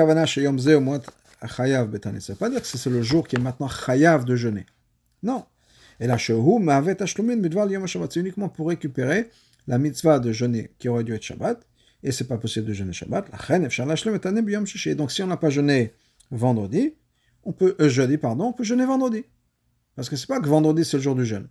pas 2.35 2.49
dire 2.49 2.61
que 2.61 2.67
c'est 2.67 2.89
le 2.89 3.01
jour 3.01 3.27
qui 3.27 3.35
est 3.35 3.39
maintenant 3.39 3.67
chayav 3.67 4.25
de 4.25 4.35
jeûner. 4.35 4.65
Non. 5.23 5.45
Et 5.99 6.07
là, 6.07 6.17
c'est 6.17 6.33
uniquement 8.15 8.49
pour 8.49 8.69
récupérer 8.69 9.29
la 9.67 9.77
mitzvah 9.77 10.19
de 10.19 10.31
jeûner 10.31 10.71
qui 10.79 10.87
aurait 10.87 11.03
dû 11.03 11.13
être 11.13 11.23
Shabbat, 11.23 11.59
et 12.03 12.11
c'est 12.11 12.27
pas 12.27 12.37
possible 12.37 12.67
de 12.67 12.73
jeûner 12.73 12.93
Shabbat. 12.93 13.29
Donc 14.95 15.11
si 15.11 15.23
on 15.23 15.27
n'a 15.27 15.37
pas 15.37 15.49
jeûné 15.49 15.93
vendredi, 16.31 16.93
on 17.43 17.51
peut, 17.51 17.75
euh, 17.79 17.89
jeudi, 17.89 18.17
pardon, 18.17 18.45
on 18.45 18.53
peut 18.53 18.63
jeûner 18.63 18.85
vendredi. 18.85 19.23
Parce 19.95 20.09
que 20.09 20.15
c'est 20.15 20.27
pas 20.27 20.39
que 20.39 20.47
vendredi 20.47 20.85
c'est 20.85 20.97
le 20.97 21.03
jour 21.03 21.15
du 21.15 21.25
jeûne. 21.25 21.47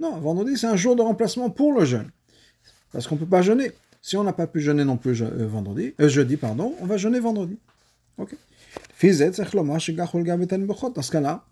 Non, 0.00 0.18
vendredi 0.18 0.56
c'est 0.56 0.66
un 0.66 0.76
jour 0.76 0.94
de 0.96 1.02
remplacement 1.02 1.50
pour 1.50 1.72
le 1.72 1.84
jeûne. 1.84 2.10
Parce 2.92 3.06
qu'on 3.06 3.16
peut 3.16 3.26
pas 3.26 3.42
jeûner. 3.42 3.72
Si 4.00 4.16
on 4.16 4.22
n'a 4.22 4.32
pas 4.32 4.46
pu 4.46 4.60
jeûner 4.60 4.84
non 4.84 4.96
plus 4.96 5.20
euh, 5.22 5.46
vendredi, 5.46 5.94
euh, 6.00 6.08
jeudi, 6.08 6.36
pardon, 6.36 6.74
on 6.80 6.86
va 6.86 6.96
jeûner 6.96 7.18
vendredi. 7.20 7.58
Ok. 8.16 8.36
Dans 9.02 9.12
ce 11.02 11.10
cas-là, 11.10 11.44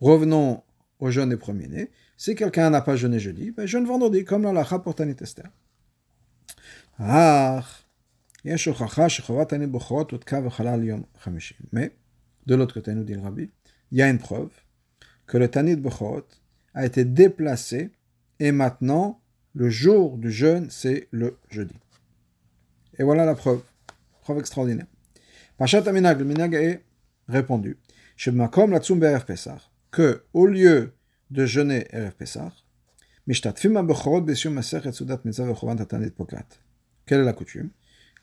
revenons 0.00 0.62
au 0.98 1.10
jeûne 1.10 1.28
des 1.30 1.36
premiers-nés. 1.36 1.90
Si 2.16 2.34
quelqu'un 2.34 2.70
n'a 2.70 2.80
pas 2.82 2.96
jeûné 2.96 3.18
jeudi, 3.18 3.50
ben 3.50 3.66
jeûne 3.66 3.86
vendredi, 3.86 4.24
comme 4.24 4.42
la 4.42 4.52
lacha 4.52 4.78
pour. 4.78 4.94
Mais 11.72 11.92
de 12.46 12.54
l'autre 12.54 12.74
côté, 12.74 12.94
nous 12.94 13.04
dit 13.04 13.14
le 13.14 13.22
rabbi, 13.22 13.50
il 13.90 13.98
y 13.98 14.02
a 14.02 14.08
une 14.10 14.18
preuve 14.18 14.50
que 15.26 15.38
le 15.38 15.48
Tanit 15.48 15.76
Bechorot 15.76 16.26
a 16.74 16.84
été 16.84 17.06
déplacé 17.06 17.90
et 18.38 18.52
maintenant 18.52 19.20
le 19.54 19.70
jour 19.70 20.18
du 20.18 20.30
jeûne, 20.30 20.68
c'est 20.70 21.08
le 21.10 21.38
jeudi. 21.48 21.74
Et 22.98 23.02
voilà 23.02 23.24
la 23.24 23.34
preuve. 23.34 23.62
Preuve 24.20 24.38
extraordinaire. 24.38 24.86
Pachat 25.56 25.88
Aminag, 25.88 26.18
le 26.18 26.26
minag 26.26 26.54
est 26.54 26.84
répondu. 27.28 27.78
Shebmakom 28.16 28.72
la 28.72 29.20
Pesach. 29.20 29.70
que, 29.90 30.22
au 30.34 30.46
lieu 30.46 30.92
de 31.30 31.46
jeûner 31.46 31.88
Pesach, 32.18 32.52
quelle 37.10 37.22
est 37.22 37.24
la 37.24 37.32
coutume? 37.32 37.70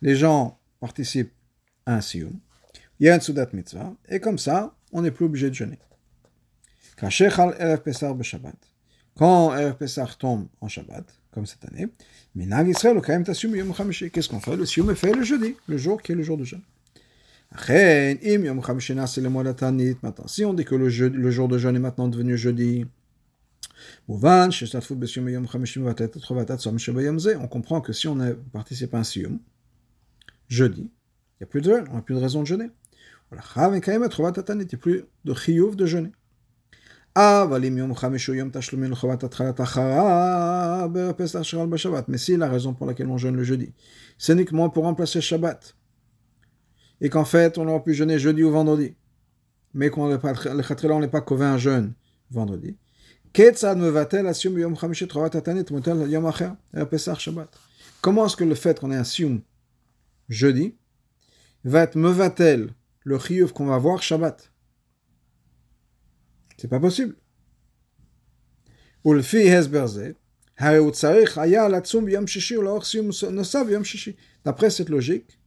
Les 0.02 0.16
gens 0.16 0.58
participent 0.80 1.34
à 1.86 1.96
un 1.96 2.02
sioum, 2.02 2.40
il 3.02 3.08
y 3.08 3.10
a 3.10 3.16
un 3.16 3.20
Sudat 3.20 3.50
Mitzvah, 3.52 3.94
et 4.08 4.22
comme 4.22 4.38
ça, 4.38 4.74
on 4.94 5.02
n'est 5.02 5.12
plus 5.12 5.26
obligé 5.26 5.50
de 5.50 5.56
jeûner. 5.56 5.78
Quand 6.96 7.10
Erev 7.10 7.82
Pesach 9.76 10.18
tombe 10.18 10.48
en 10.62 10.70
Shabbat, 10.70 11.06
comme 11.32 11.46
cette 11.46 11.66
année, 11.66 11.90
qu'est-ce 14.10 14.30
qu'on 14.30 14.40
fait? 14.40 14.56
Le 14.56 14.66
sioum 14.66 14.90
est 14.90 14.96
fait 14.96 15.14
le 15.14 15.24
jeudi, 15.24 15.58
le 15.68 15.78
jour 15.78 16.02
qui 16.02 16.14
est 16.14 16.16
le 16.16 16.24
jour 16.24 16.38
de 16.38 16.46
jeûne. 16.46 16.64
Si 20.28 20.46
on 20.46 20.54
dit 20.54 20.64
que 20.64 20.76
le, 20.76 20.90
jour 21.30 21.50
de 21.50 21.58
jeûne 21.58 21.76
est 21.76 21.80
maintenant 21.80 22.08
devenu 22.08 22.38
jeudi, 22.38 22.86
on 24.10 24.18
comprend 27.48 27.82
que 27.82 27.94
si 27.94 28.08
on 28.08 28.20
a 28.20 28.30
à 28.30 28.98
un 28.98 29.04
sioum, 29.04 29.40
jeudi, 30.48 30.82
il 30.82 31.42
n'y 31.42 31.44
a 31.44 31.48
plus 31.48 31.62
de 31.62 31.84
on 31.90 31.96
n'a 31.96 32.02
plus 32.02 32.16
de 32.16 32.20
raison 32.20 32.42
de 32.42 32.48
jeûner. 32.48 32.72
Il 33.32 33.36
n'y 33.36 33.40
a 33.40 34.78
plus 34.78 35.04
de 35.26 35.34
chiyuv 35.34 35.76
de 35.76 35.86
jeûner. 35.86 36.12
Mais 42.08 42.18
si 42.18 42.38
la 42.38 42.48
raison 42.48 42.74
pour 42.76 42.86
laquelle 42.86 43.08
on 43.08 43.18
jeûne 43.18 43.36
le 43.36 43.44
jeudi, 43.44 43.74
c'est 44.20 44.34
uniquement 44.34 44.70
pour 44.70 44.84
remplacer 44.84 45.20
Shabbat, 45.20 45.76
et 47.02 47.10
qu'en 47.10 47.26
fait 47.26 47.58
on 47.58 47.68
aurait 47.68 47.82
pu 47.82 47.96
jeûner 47.96 48.20
jeudi 48.20 48.44
ou 48.44 48.52
vendredi, 48.52 48.94
mais 49.74 49.90
qu'on 49.90 50.10
le 50.10 50.92
on 50.92 51.00
n'est 51.00 51.08
pas 51.08 51.22
qu'au 51.22 51.42
un 51.42 51.58
jeûne 51.58 51.94
vendredi, 52.30 52.78
Comment 58.02 58.26
est-ce 58.26 58.36
que 58.36 58.44
le 58.44 58.56
fait 58.56 58.80
qu'on 58.80 58.92
ait 58.92 59.04
sium 59.04 59.42
jeudi 60.28 60.76
va 61.64 61.84
être 61.84 61.96
mevatel 61.96 62.74
le 63.04 63.20
chiyuv 63.20 63.54
qu'on 63.54 63.68
va 63.68 63.78
voir 63.78 64.02
Shabbat? 64.02 64.52
C'est 66.58 66.68
pas 66.68 66.80
possible. 66.80 67.16
D'après 74.46 74.70
cette 74.72 74.90
logique, 74.90 75.40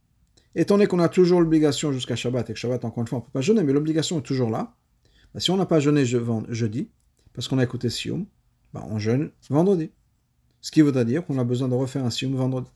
étant 0.55 0.75
donné 0.75 0.87
qu'on 0.87 0.99
a 0.99 1.09
toujours 1.09 1.41
l'obligation 1.41 1.91
jusqu'à 1.91 2.15
Shabbat, 2.15 2.49
et 2.49 2.53
que 2.53 2.59
Shabbat, 2.59 2.85
encore 2.85 3.01
une 3.01 3.07
fois, 3.07 3.17
on 3.17 3.21
ne 3.21 3.25
peut 3.25 3.31
pas 3.33 3.41
jeûner, 3.41 3.63
mais 3.63 3.73
l'obligation 3.73 4.19
est 4.19 4.23
toujours 4.23 4.49
là, 4.49 4.77
bah, 5.33 5.41
si 5.41 5.51
on 5.51 5.57
n'a 5.57 5.65
pas 5.65 5.81
jeûné 5.81 6.05
jeudi, 6.05 6.89
parce 7.33 7.47
qu'on 7.47 7.57
a 7.59 7.63
écouté 7.63 7.89
Sioum, 7.89 8.25
bah, 8.73 8.85
on 8.89 8.99
jeûne 8.99 9.31
vendredi. 9.49 9.91
Ce 10.61 10.71
qui 10.71 10.81
voudrait 10.81 11.05
dire 11.05 11.25
qu'on 11.25 11.39
a 11.39 11.43
besoin 11.43 11.67
de 11.67 11.73
refaire 11.73 12.05
un 12.05 12.09
Sioum 12.09 12.35
vendredi. 12.35 12.69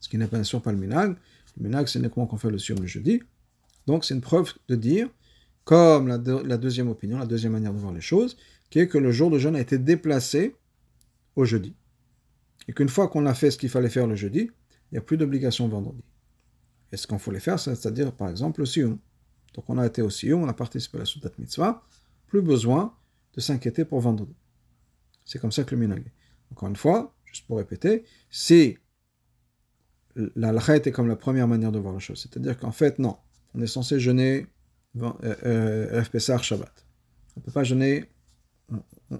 Ce 0.00 0.08
qui 0.08 0.18
n'est 0.18 0.26
bien 0.26 0.44
sûr 0.44 0.60
pas 0.60 0.72
le 0.72 0.78
minag. 0.78 1.16
Le 1.56 1.64
minag, 1.64 1.86
c'est 1.86 1.98
uniquement 1.98 2.26
qu'on 2.26 2.36
fait 2.36 2.50
le 2.50 2.58
Sioum 2.58 2.80
le 2.80 2.86
jeudi. 2.86 3.22
Donc 3.86 4.04
c'est 4.04 4.14
une 4.14 4.20
preuve 4.20 4.52
de 4.68 4.76
dire, 4.76 5.08
comme 5.64 6.08
la, 6.08 6.18
deuxième 6.18 6.88
opinion, 6.88 7.18
la 7.18 7.26
deuxième 7.26 7.52
manière 7.52 7.72
de 7.72 7.78
voir 7.78 7.92
les 7.92 8.00
choses, 8.00 8.36
qui 8.70 8.80
est 8.80 8.88
que 8.88 8.98
le 8.98 9.12
jour 9.12 9.30
de 9.30 9.38
jeûne 9.38 9.56
a 9.56 9.60
été 9.60 9.78
déplacé 9.78 10.56
au 11.36 11.44
jeudi. 11.44 11.74
Et 12.68 12.72
qu'une 12.72 12.88
fois 12.88 13.08
qu'on 13.08 13.24
a 13.26 13.34
fait 13.34 13.50
ce 13.50 13.58
qu'il 13.58 13.70
fallait 13.70 13.88
faire 13.88 14.06
le 14.06 14.14
jeudi, 14.14 14.40
il 14.40 14.94
n'y 14.94 14.98
a 14.98 15.00
plus 15.00 15.16
d'obligation 15.16 15.68
vendredi. 15.68 16.02
Et 16.92 16.96
ce 16.96 17.06
qu'on 17.06 17.16
voulait 17.16 17.40
faire, 17.40 17.58
c'est-à-dire 17.58 18.12
par 18.12 18.28
exemple 18.28 18.60
le 18.60 18.66
Sioum. 18.66 18.98
Donc 19.54 19.64
on 19.68 19.78
a 19.78 19.86
été 19.86 20.02
au 20.02 20.10
Sioum, 20.10 20.42
on 20.42 20.48
a 20.48 20.54
participé 20.54 20.98
à 20.98 21.00
la 21.00 21.06
Soudat 21.06 21.30
Mitzvah, 21.38 21.82
plus 22.26 22.42
besoin 22.42 22.94
de 23.34 23.40
s'inquiéter 23.40 23.84
pour 23.84 24.00
vendredi. 24.00 24.34
C'est 25.24 25.38
comme 25.38 25.52
ça 25.52 25.64
que 25.64 25.74
le 25.74 25.80
minag 25.80 26.10
Encore 26.52 26.68
une 26.68 26.76
fois, 26.76 27.14
juste 27.24 27.46
pour 27.46 27.58
répéter, 27.58 28.04
si 28.30 28.78
la 30.34 30.52
lacha 30.52 30.76
était 30.76 30.90
comme 30.90 31.06
la 31.06 31.16
première 31.16 31.46
manière 31.46 31.70
de 31.70 31.78
voir 31.78 31.92
la 31.92 32.00
chose, 32.00 32.20
c'est-à-dire 32.20 32.58
qu'en 32.58 32.72
fait, 32.72 32.98
non, 32.98 33.16
on 33.54 33.60
est 33.60 33.66
censé 33.66 34.00
jeûner 34.00 34.46
euh, 34.96 35.12
euh, 35.44 36.38
Shabbat. 36.42 36.86
On 37.36 37.40
ne 37.40 37.44
peut 37.44 37.52
pas 37.52 37.64
jeûner, 37.64 38.06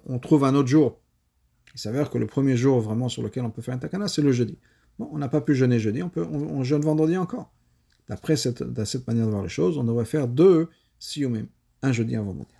on, 0.06 0.18
trouve 0.18 0.44
un 0.44 0.54
autre 0.54 0.68
jour. 0.68 1.00
Il 1.74 1.80
s'avère 1.80 2.10
que 2.10 2.18
le 2.18 2.26
premier 2.26 2.56
jour 2.56 2.80
vraiment 2.80 3.08
sur 3.08 3.22
lequel 3.22 3.44
on 3.44 3.50
peut 3.50 3.62
faire 3.62 3.74
un 3.74 3.78
takana, 3.78 4.08
c'est 4.08 4.22
le 4.22 4.32
jeudi. 4.32 4.58
Bon, 4.98 5.08
on 5.12 5.18
n'a 5.18 5.28
pas 5.28 5.40
pu 5.40 5.54
jeûner 5.54 5.78
jeudi, 5.78 6.02
on, 6.02 6.08
peut, 6.08 6.24
on, 6.24 6.64
jeûne 6.64 6.82
vendredi 6.82 7.16
encore. 7.16 7.52
D'après 8.08 8.36
cette, 8.36 8.62
manière 9.06 9.26
de 9.26 9.30
voir 9.30 9.42
les 9.42 9.48
choses, 9.48 9.78
on 9.78 9.84
devrait 9.84 10.04
faire 10.04 10.26
deux 10.26 10.68
même 11.18 11.46
un 11.82 11.92
jeudi 11.92 12.16
un 12.16 12.22
vendredi. 12.22 12.50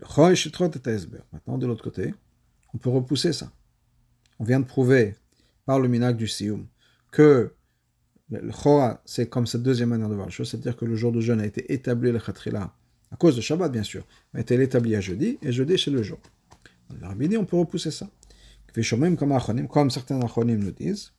Maintenant, 0.00 1.58
de 1.58 1.66
l'autre 1.66 1.82
côté, 1.82 2.14
on 2.74 2.78
peut 2.78 2.90
repousser 2.90 3.32
ça. 3.32 3.50
On 4.38 4.44
vient 4.44 4.60
de 4.60 4.66
prouver 4.66 5.16
par 5.64 5.80
le 5.80 5.88
minag 5.88 6.16
du 6.16 6.28
Sioum 6.28 6.66
que 7.10 7.52
le 8.30 8.50
Choa, 8.50 9.00
c'est 9.04 9.28
comme 9.28 9.46
cette 9.46 9.62
deuxième 9.62 9.90
manière 9.90 10.08
de 10.08 10.14
voir 10.14 10.26
la 10.26 10.32
chose, 10.32 10.50
c'est-à-dire 10.50 10.76
que 10.76 10.84
le 10.84 10.96
jour 10.96 11.12
de 11.12 11.20
jeûne 11.20 11.40
a 11.40 11.46
été 11.46 11.72
établi 11.72 12.10
le 12.10 12.18
Khatrila, 12.18 12.74
à 13.10 13.16
cause 13.16 13.36
de 13.36 13.40
Shabbat 13.40 13.70
bien 13.70 13.84
sûr, 13.84 14.04
mais 14.32 14.40
a 14.40 14.42
été 14.42 14.60
établi 14.60 14.96
à 14.96 15.00
jeudi, 15.00 15.38
et 15.42 15.52
jeudi 15.52 15.78
c'est 15.78 15.90
le 15.90 16.02
jour. 16.02 16.18
Dans 16.90 17.14
on 17.38 17.44
peut 17.44 17.56
repousser 17.56 17.90
ça. 17.90 18.08
Comme 19.70 19.90
certains 19.90 20.20
Achonim 20.20 20.58
nous 20.58 20.70
disent, 20.70 21.12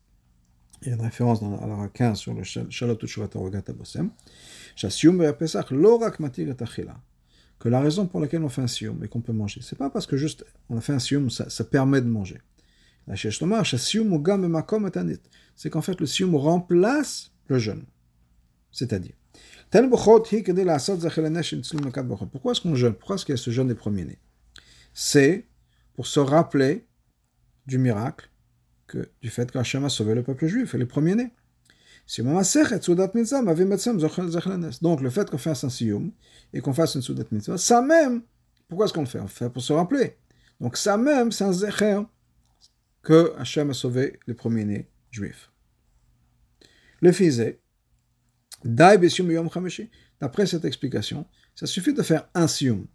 il 0.82 0.90
y 0.90 0.92
a 0.92 0.96
une 0.96 1.02
référence 1.02 1.42
dans 1.42 1.82
la 1.82 1.88
15 1.88 2.18
sur 2.20 2.34
le 2.34 2.44
Shalot 2.44 3.00
Rogat 3.34 3.64
Abosem, 3.68 4.12
Shasium 4.76 5.34
Pesach, 5.34 5.72
Lorak 5.72 6.20
Matir 6.20 6.50
et 6.50 6.56
que 7.60 7.70
la 7.70 7.80
raison 7.80 8.06
pour 8.06 8.20
laquelle 8.20 8.44
on 8.44 8.50
fait 8.50 8.62
un 8.62 8.68
sioum 8.68 9.04
et 9.04 9.08
qu'on 9.08 9.22
peut 9.22 9.34
manger, 9.34 9.62
c'est 9.64 9.78
pas 9.78 9.90
parce 9.90 10.06
que 10.06 10.18
juste 10.18 10.46
on 10.70 10.78
a 10.78 10.82
fait 10.82 10.94
un 10.94 11.00
sioum, 11.00 11.30
ça, 11.30 11.64
permet 11.64 12.02
de 12.02 12.08
manger. 12.08 12.40
C'est 15.56 15.70
qu'en 15.70 15.82
fait 15.82 16.00
le 16.00 16.06
sioum 16.06 16.36
remplace 16.36 17.32
le 17.48 17.58
jeûne. 17.58 17.84
C'est-à-dire, 18.72 19.14
pourquoi 22.32 22.52
est-ce 22.52 22.62
qu'on 22.62 22.76
jeûne? 22.76 22.94
Pourquoi 22.94 23.16
est-ce 23.16 23.26
qu'il 23.26 23.34
y 23.34 23.40
a 23.40 23.42
ce 23.42 23.50
jeûne 23.50 23.68
des 23.68 23.76
premiers-nés? 23.76 24.20
C'est 24.94 25.48
pour 25.96 26.06
se 26.06 26.20
rappeler 26.20 26.86
du 27.66 27.78
miracle 27.78 28.30
que, 28.88 29.10
du 29.22 29.30
fait 29.30 29.52
qu'Hachem 29.52 29.84
a 29.84 29.90
sauvé 29.90 30.16
le 30.16 30.24
peuple 30.24 30.48
juif 30.48 30.76
et 30.76 30.78
les 30.78 30.86
premiers-nés. 30.86 31.32
Donc 34.82 35.02
le 35.02 35.10
fait 35.10 35.30
qu'on 35.30 35.38
fasse 35.38 35.64
un 35.66 35.70
siyum 35.70 36.12
et 36.54 36.62
qu'on 36.62 36.74
fasse 36.74 36.96
une 36.96 37.02
soudat 37.02 37.26
mitzvah, 37.32 37.58
ça 37.58 37.82
même, 37.82 38.22
pourquoi 38.70 38.86
est-ce 38.86 38.94
qu'on 38.94 39.02
le 39.02 39.08
fait? 39.08 39.20
On 39.20 39.24
le 39.24 39.28
fait 39.28 39.50
pour 39.50 39.62
se 39.62 39.74
rappeler. 39.74 40.16
Donc 40.62 40.78
ça 40.78 40.98
même, 40.98 41.34
c'est 41.34 41.44
un 41.44 41.52
zecher 41.52 42.00
que 43.04 43.34
Hachem 43.38 43.72
a 43.72 43.74
sauvé 43.74 44.20
les 44.26 44.34
premiers-nés 44.34 44.90
juifs. 45.12 45.52
Le 47.02 47.12
fizé, 47.12 47.60
d'après 48.64 50.46
cette 50.46 50.66
explication, 50.66 51.26
ça 51.56 51.66
suffit 51.66 51.94
de 51.94 52.04
faire 52.04 52.30
un 52.34 52.48
siyum. 52.48 52.88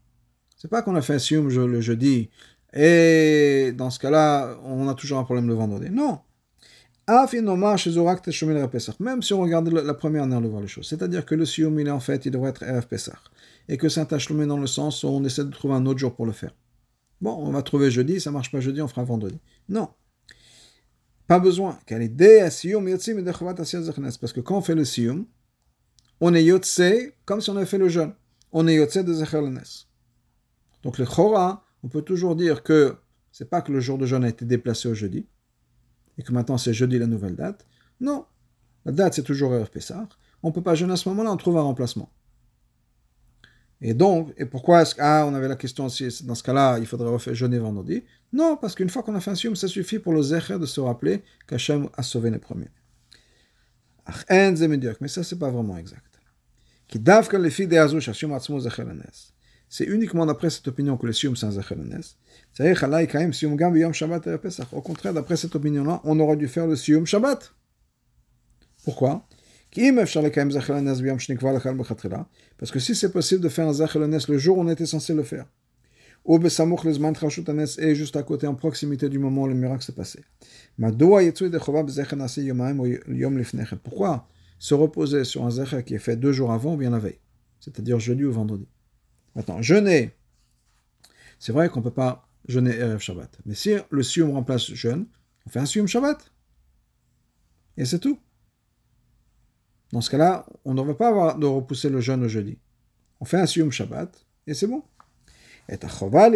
C'est 0.56 0.68
pas 0.68 0.80
qu'on 0.82 0.96
a 0.96 1.02
fait 1.02 1.14
un 1.14 1.18
siyum 1.18 1.48
le 1.48 1.80
jeudi 1.82 2.30
et 2.72 3.72
dans 3.76 3.90
ce 3.90 3.98
cas-là, 3.98 4.56
on 4.64 4.88
a 4.88 4.94
toujours 4.94 5.18
un 5.18 5.24
problème 5.24 5.48
le 5.48 5.54
vendredi. 5.54 5.90
Non. 5.90 6.20
Même 9.00 9.22
si 9.22 9.34
on 9.34 9.40
regarde 9.40 9.68
la 9.68 9.94
première 9.94 10.22
manière 10.22 10.40
de 10.40 10.48
voir 10.48 10.60
les 10.62 10.68
choses, 10.68 10.86
c'est-à-dire 10.88 11.24
que 11.26 11.34
le 11.34 11.44
Sioum, 11.44 11.78
il 11.80 11.88
est 11.88 11.90
en 11.90 12.00
fait, 12.00 12.26
il 12.26 12.30
devrait 12.30 12.50
être 12.50 12.64
RF 12.64 12.86
Pesach, 12.86 13.18
et 13.68 13.76
que 13.76 13.88
c'est 13.88 14.12
un 14.12 14.46
dans 14.46 14.58
le 14.58 14.66
sens 14.66 15.02
où 15.04 15.08
on 15.08 15.24
essaie 15.24 15.44
de 15.44 15.50
trouver 15.50 15.74
un 15.74 15.86
autre 15.86 15.98
jour 15.98 16.14
pour 16.14 16.26
le 16.26 16.32
faire. 16.32 16.54
Bon, 17.20 17.36
on 17.38 17.52
va 17.52 17.62
trouver 17.62 17.90
jeudi, 17.90 18.20
ça 18.20 18.30
marche 18.30 18.50
pas 18.50 18.60
jeudi, 18.60 18.82
on 18.82 18.88
fera 18.88 19.04
vendredi. 19.04 19.38
Non. 19.68 19.88
Pas 21.28 21.38
besoin. 21.38 21.78
Parce 21.86 22.02
que 24.32 24.40
quand 24.40 24.58
on 24.58 24.60
fait 24.60 24.74
le 24.74 24.84
Sioum, 24.84 25.26
on 26.20 26.34
est 26.34 26.44
yotse 26.44 26.80
comme 27.24 27.40
si 27.40 27.50
on 27.50 27.56
avait 27.56 27.66
fait 27.66 27.78
le 27.78 27.88
jeûne. 27.88 28.12
On 28.52 28.66
est 28.66 28.74
yotse 28.74 28.98
de 28.98 29.12
Zecher 29.12 29.40
Donc 30.82 30.98
le 30.98 31.06
Chora, 31.06 31.64
on 31.82 31.88
peut 31.88 32.02
toujours 32.02 32.36
dire 32.36 32.62
que 32.62 32.96
c'est 33.30 33.48
pas 33.48 33.62
que 33.62 33.72
le 33.72 33.80
jour 33.80 33.98
de 33.98 34.06
jeûne 34.06 34.24
a 34.24 34.28
été 34.28 34.44
déplacé 34.44 34.88
au 34.88 34.94
jeudi, 34.94 35.26
et 36.18 36.22
que 36.22 36.32
maintenant 36.32 36.58
c'est 36.58 36.74
jeudi 36.74 36.98
la 36.98 37.06
nouvelle 37.06 37.36
date. 37.36 37.66
Non, 38.00 38.26
la 38.84 38.92
date 38.92 39.14
c'est 39.14 39.22
toujours 39.22 39.54
Erev. 39.54 39.68
On 40.42 40.48
ne 40.48 40.52
peut 40.52 40.62
pas 40.62 40.74
jeûner 40.74 40.92
à 40.92 40.96
ce 40.96 41.08
moment-là, 41.08 41.32
on 41.32 41.36
trouve 41.36 41.56
un 41.58 41.62
remplacement. 41.62 42.10
Et 43.84 43.94
donc, 43.94 44.32
et 44.36 44.46
pourquoi 44.46 44.82
est-ce 44.82 44.94
ah, 44.98 45.24
on 45.26 45.34
avait 45.34 45.48
la 45.48 45.56
question 45.56 45.88
si 45.88 46.08
dans 46.24 46.36
ce 46.36 46.42
cas-là, 46.44 46.78
il 46.78 46.86
faudrait 46.86 47.10
refaire 47.10 47.34
jeûner 47.34 47.58
vendredi? 47.58 48.04
Non, 48.32 48.56
parce 48.56 48.76
qu'une 48.76 48.88
fois 48.88 49.02
qu'on 49.02 49.14
a 49.16 49.20
fait 49.20 49.32
un 49.32 49.34
sium, 49.34 49.56
ça 49.56 49.66
suffit 49.66 49.98
pour 49.98 50.12
le 50.12 50.22
zecher 50.22 50.58
de 50.58 50.66
se 50.66 50.80
rappeler 50.80 51.22
qu'Hachem 51.48 51.88
a 51.94 52.02
sauvé 52.04 52.30
les 52.30 52.38
premiers. 52.38 52.70
Mais 55.00 55.08
ça, 55.08 55.24
c'est 55.24 55.38
pas 55.38 55.50
vraiment 55.50 55.76
exact. 55.76 56.20
C'est 59.74 59.86
uniquement 59.86 60.26
d'après 60.26 60.50
cette 60.50 60.68
opinion 60.68 60.98
que 60.98 61.06
le 61.06 61.14
sium 61.14 61.34
c'est 61.34 61.46
un 61.46 61.50
zecher 61.50 61.74
au 64.70 64.82
contraire, 64.82 65.14
d'après 65.14 65.38
cette 65.38 65.56
opinion-là, 65.56 66.02
on 66.04 66.20
aurait 66.20 66.36
dû 66.36 66.46
faire 66.46 66.66
le 66.66 66.76
Siyum 66.76 67.06
Shabbat. 67.06 67.54
Pourquoi? 68.84 69.26
Parce 72.58 72.70
que 72.70 72.78
si 72.80 72.94
c'est 72.94 73.12
possible 73.12 73.40
de 73.40 73.48
faire 73.48 73.66
un 73.66 73.72
Zachel 73.72 74.02
le 74.28 74.36
jour 74.36 74.58
où 74.58 74.60
on 74.60 74.68
était 74.68 74.84
censé 74.84 75.14
le 75.14 75.22
faire, 75.22 75.46
ou 76.26 76.38
et 76.38 77.94
juste 77.94 78.16
à 78.16 78.22
côté, 78.24 78.46
en 78.46 78.54
proximité 78.54 79.08
du 79.08 79.18
moment 79.18 79.44
où 79.44 79.48
le 79.48 79.54
miracle 79.54 79.84
s'est 79.84 79.92
passé. 79.92 80.20
Pourquoi 83.82 84.28
se 84.58 84.74
reposer 84.74 85.24
sur 85.24 85.46
un 85.46 85.50
Zachel 85.50 85.82
qui 85.82 85.94
est 85.94 85.98
fait 85.98 86.16
deux 86.16 86.32
jours 86.32 86.52
avant 86.52 86.74
ou 86.74 86.76
bien 86.76 86.90
la 86.90 86.98
veille? 86.98 87.20
C'est-à-dire 87.58 87.98
jeudi 87.98 88.24
ou 88.24 88.32
vendredi. 88.32 88.68
Maintenant, 89.34 89.62
jeûner, 89.62 90.12
c'est 91.38 91.52
vrai 91.52 91.68
qu'on 91.68 91.80
ne 91.80 91.84
peut 91.84 91.90
pas 91.90 92.28
jeûner 92.46 92.76
Erev 92.76 92.98
Shabbat. 92.98 93.38
Mais 93.46 93.54
si 93.54 93.74
le 93.90 94.02
Sium 94.02 94.30
remplace 94.30 94.72
jeûne, 94.72 95.06
on 95.46 95.50
fait 95.50 95.60
un 95.60 95.66
Sium 95.66 95.86
Shabbat. 95.86 96.30
Et 97.76 97.84
c'est 97.84 97.98
tout. 97.98 98.18
Dans 99.92 100.00
ce 100.00 100.10
cas-là, 100.10 100.46
on 100.64 100.74
ne 100.74 100.82
va 100.82 100.94
pas 100.94 101.08
avoir 101.08 101.38
de 101.38 101.46
repousser 101.46 101.90
le 101.90 102.00
jeûne 102.00 102.24
au 102.24 102.28
jeudi. 102.28 102.58
On 103.20 103.26
fait 103.26 103.38
un 103.38 103.46
Siyum 103.46 103.70
Shabbat 103.70 104.26
et 104.46 104.54
c'est 104.54 104.66
bon. 104.66 104.82
Et 105.68 105.76
la 105.80 105.88
chova, 105.88 106.28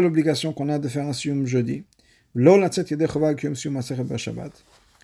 l'obligation 0.00 0.52
qu'on 0.52 0.68
a 0.68 0.78
de 0.78 0.88
faire 0.88 1.06
un 1.06 1.12
Siyum 1.12 1.46
jeudi, 1.46 1.84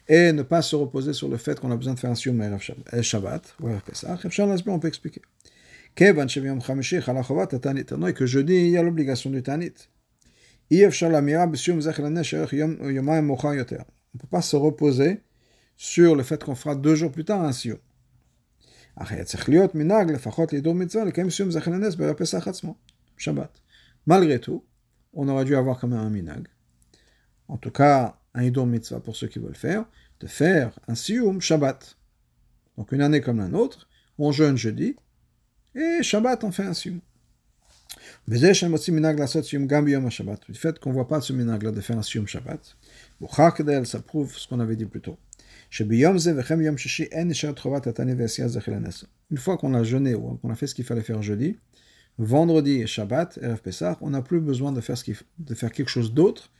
et 0.08 0.32
ne 0.32 0.42
pas 0.42 0.62
se 0.62 0.76
reposer 0.76 1.12
sur 1.12 1.28
le 1.28 1.36
fait 1.36 1.58
qu'on 1.58 1.70
a 1.70 1.76
besoin 1.76 1.94
de 1.94 1.98
faire 1.98 2.10
un 2.10 2.14
sium 2.14 2.40
Shabbat, 3.02 3.56
on 3.60 4.78
peut 4.78 4.88
expliquer. 4.88 5.22
Il 5.98 6.04
y 8.70 8.76
a 8.76 8.82
l'obligation 8.82 9.30
du 9.30 9.42
Tanit. 9.42 9.72
On 10.70 10.76
ne 14.14 14.20
peut 14.20 14.26
pas 14.30 14.42
se 14.42 14.56
reposer 14.56 15.20
sur 15.76 16.14
le 16.14 16.22
fait 16.22 16.42
qu'on 16.42 16.54
fera 16.54 16.74
deux 16.74 16.94
jours 16.94 17.12
plus 17.12 17.24
tard 17.24 17.42
un 17.42 17.52
sium. 17.52 17.78
Malgré 24.06 24.40
tout, 24.40 24.64
on 25.12 25.28
aurait 25.28 25.44
dû 25.44 25.56
avoir 25.56 25.78
quand 25.78 25.88
même 25.88 25.98
un 25.98 26.10
minag. 26.10 26.46
En 27.48 27.58
tout 27.58 27.70
cas, 27.70 28.18
un 28.36 28.42
idom 28.42 28.66
mitzvah 28.66 29.00
pour 29.00 29.16
ceux 29.16 29.26
qui 29.26 29.40
veulent 29.40 29.56
faire, 29.56 29.84
de 30.20 30.26
faire 30.26 30.78
un 30.86 30.94
sioum 30.94 31.40
Shabbat. 31.40 31.96
Donc 32.76 32.92
une 32.92 33.00
année 33.02 33.20
comme 33.20 33.38
la 33.38 33.48
nôtre, 33.48 33.88
on 34.18 34.30
jeûne 34.30 34.56
jeudi, 34.56 34.94
et 35.74 36.02
Shabbat 36.02 36.44
on 36.44 36.52
fait 36.52 36.64
un 36.64 36.74
sioum. 36.74 37.00
Du 38.28 38.38
fait 40.54 40.78
qu'on 40.78 40.90
ne 40.90 40.94
voit 40.94 41.08
pas 41.08 41.20
ce 41.20 41.32
minag 41.32 41.62
là 41.62 41.72
de 41.72 41.80
faire 41.80 41.98
un 41.98 42.02
sioum 42.02 42.26
Shabbat, 42.26 42.76
ça 43.84 44.00
prouve 44.00 44.36
ce 44.36 44.46
qu'on 44.46 44.60
avait 44.60 44.76
dit 44.76 44.84
plus 44.84 45.00
tôt. 45.00 45.18
Une 49.30 49.38
fois 49.38 49.56
qu'on 49.56 49.74
a 49.74 49.82
jeûné 49.82 50.14
ou 50.14 50.36
qu'on 50.36 50.50
a 50.50 50.54
fait 50.54 50.66
ce 50.66 50.74
qu'il 50.74 50.84
fallait 50.84 51.02
faire 51.02 51.22
jeudi, 51.22 51.56
vendredi 52.18 52.82
et 52.82 52.86
Shabbat, 52.86 53.40
Pesach, 53.62 53.98
on 54.00 54.10
n'a 54.10 54.22
plus 54.22 54.40
besoin 54.40 54.72
de 54.72 54.80
faire, 54.80 54.98
ce 54.98 55.10
de 55.38 55.54
faire 55.54 55.72
quelque 55.72 55.88
chose 55.88 56.12
d'autre, 56.12 56.50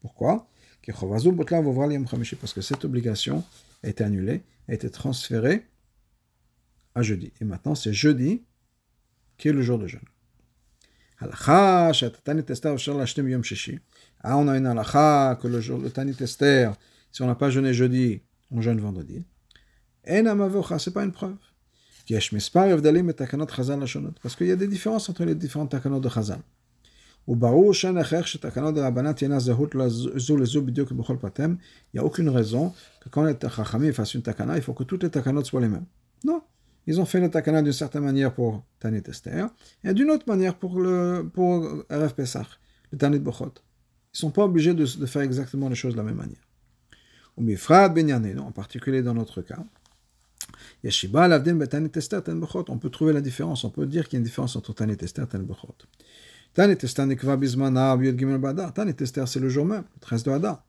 Pourquoi? 0.00 0.48
Parce 0.84 2.52
que 2.52 2.60
cette 2.60 2.84
obligation 2.84 3.44
a 3.82 3.88
été 3.88 4.04
annulée, 4.04 4.42
a 4.68 4.74
été 4.74 4.90
transférée 4.90 5.66
à 6.94 7.02
jeudi. 7.02 7.32
Et 7.40 7.44
maintenant, 7.44 7.74
c'est 7.74 7.92
jeudi 7.92 8.44
qui 9.36 9.48
est 9.48 9.52
le 9.52 9.62
jour 9.62 9.78
de 9.78 9.86
jeûne. 9.86 10.00
Ah, 14.22 14.36
on 14.36 14.48
a 14.48 14.56
une 14.56 14.66
halakha 14.66 15.38
que 15.40 15.48
le 15.48 15.60
jour 15.60 15.80
de 15.80 15.88
Tanit 15.88 16.16
Esther, 16.20 16.74
si 17.10 17.22
on 17.22 17.26
n'a 17.26 17.34
pas 17.34 17.50
jeûné 17.50 17.72
jeudi, 17.72 18.20
on 18.50 18.60
jeûne 18.60 18.80
vendredi. 18.80 19.24
Et 20.04 20.18
ce 20.18 20.20
n'est 20.22 20.94
pas 20.94 21.04
une 21.04 21.12
preuve. 21.12 21.36
Parce 24.22 24.36
qu'il 24.36 24.46
y 24.46 24.52
a 24.52 24.56
des 24.56 24.68
différences 24.68 25.08
entre 25.08 25.24
les 25.24 25.34
différentes 25.34 25.70
takanot 25.70 26.00
de 26.00 26.08
Chazal. 26.08 26.40
Il 27.28 27.34
n'y 31.94 32.00
a 32.00 32.04
aucune 32.04 32.28
raison 32.28 32.72
que 33.00 33.08
quand 33.08 33.24
les 33.24 33.34
Chachamim 33.40 33.92
fassent 33.92 34.14
une 34.14 34.22
takana, 34.22 34.56
il 34.56 34.62
faut 34.62 34.74
que 34.74 34.84
toutes 34.84 35.02
les 35.02 35.10
takanot 35.10 35.42
soient 35.44 35.60
les 35.60 35.68
mêmes. 35.68 35.86
Non. 36.24 36.42
Ils 36.86 37.00
ont 37.00 37.04
fait 37.04 37.20
le 37.20 37.28
takana 37.28 37.62
d'une 37.62 37.72
certaine 37.72 38.04
manière 38.04 38.32
pour 38.32 38.64
Tanit 38.78 39.02
Esther 39.08 39.48
et 39.82 39.92
d'une 39.92 40.10
autre 40.10 40.28
manière 40.28 40.54
pour, 40.56 40.80
le, 40.80 41.28
pour 41.32 41.84
Pesach, 42.16 42.46
le 42.92 42.98
Tanit 42.98 43.18
Bochot. 43.18 43.46
Ils 43.46 44.14
ne 44.14 44.18
sont 44.18 44.30
pas 44.30 44.44
obligés 44.44 44.72
de, 44.72 44.86
faire 44.86 45.22
exactement 45.22 45.68
les 45.68 45.74
choses 45.74 45.94
de 45.94 45.98
la 45.98 46.04
même 46.04 46.14
manière 46.14 46.46
en 47.38 48.52
particulier 48.52 49.02
dans 49.02 49.14
notre 49.14 49.42
cas. 49.42 49.62
On 52.68 52.78
peut 52.78 52.90
trouver 52.90 53.12
la 53.12 53.20
différence, 53.20 53.64
on 53.64 53.70
peut 53.70 53.86
dire 53.86 54.08
qu'il 54.08 54.14
y 54.14 54.16
a 54.16 54.20
une 54.20 54.24
différence 54.24 54.56
entre 54.56 54.72
Tanit 54.72 54.96
Esther 55.00 55.24
et 55.24 55.28
Tanit 55.28 55.46
Bechot. 56.56 56.62
Tanit 56.62 56.78
Esther 56.82 57.06
Tanit 58.74 58.94
Esther 59.00 59.28
c'est 59.28 59.40
le 59.40 59.48
jour 59.48 59.66
même, 59.66 59.84
le 59.94 60.00
13 60.00 60.22
de 60.22 60.30
Hadar. 60.30 60.64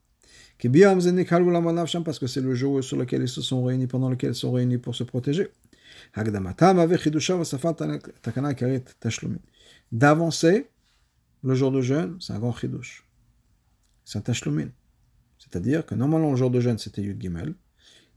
Parce 2.03 2.19
que 2.19 2.27
c'est 2.27 2.41
le 2.41 2.53
jour 2.55 2.83
sur 2.83 2.97
lequel 2.97 3.21
ils 3.21 3.29
se 3.29 3.41
sont 3.41 3.63
réunis, 3.63 3.87
pendant 3.87 4.09
lequel 4.09 4.31
ils 4.31 4.35
sont 4.35 4.51
réunis 4.51 4.77
pour 4.77 4.95
se 4.95 5.03
protéger. 5.03 5.49
D'avancer 9.91 10.67
le 11.43 11.55
jour 11.55 11.71
de 11.71 11.81
jeûne, 11.81 12.17
c'est 12.19 12.33
un 12.33 12.39
grand 12.39 12.53
chidush. 12.53 13.03
C'est 14.03 14.17
un 14.17 14.21
tashlumin. 14.21 14.69
C'est-à-dire 15.37 15.85
que 15.85 15.95
normalement, 15.95 16.31
le 16.31 16.35
jour 16.35 16.49
de 16.49 16.59
jeûne, 16.59 16.77
c'était 16.77 17.01
Yud 17.01 17.21
Gimel. 17.21 17.53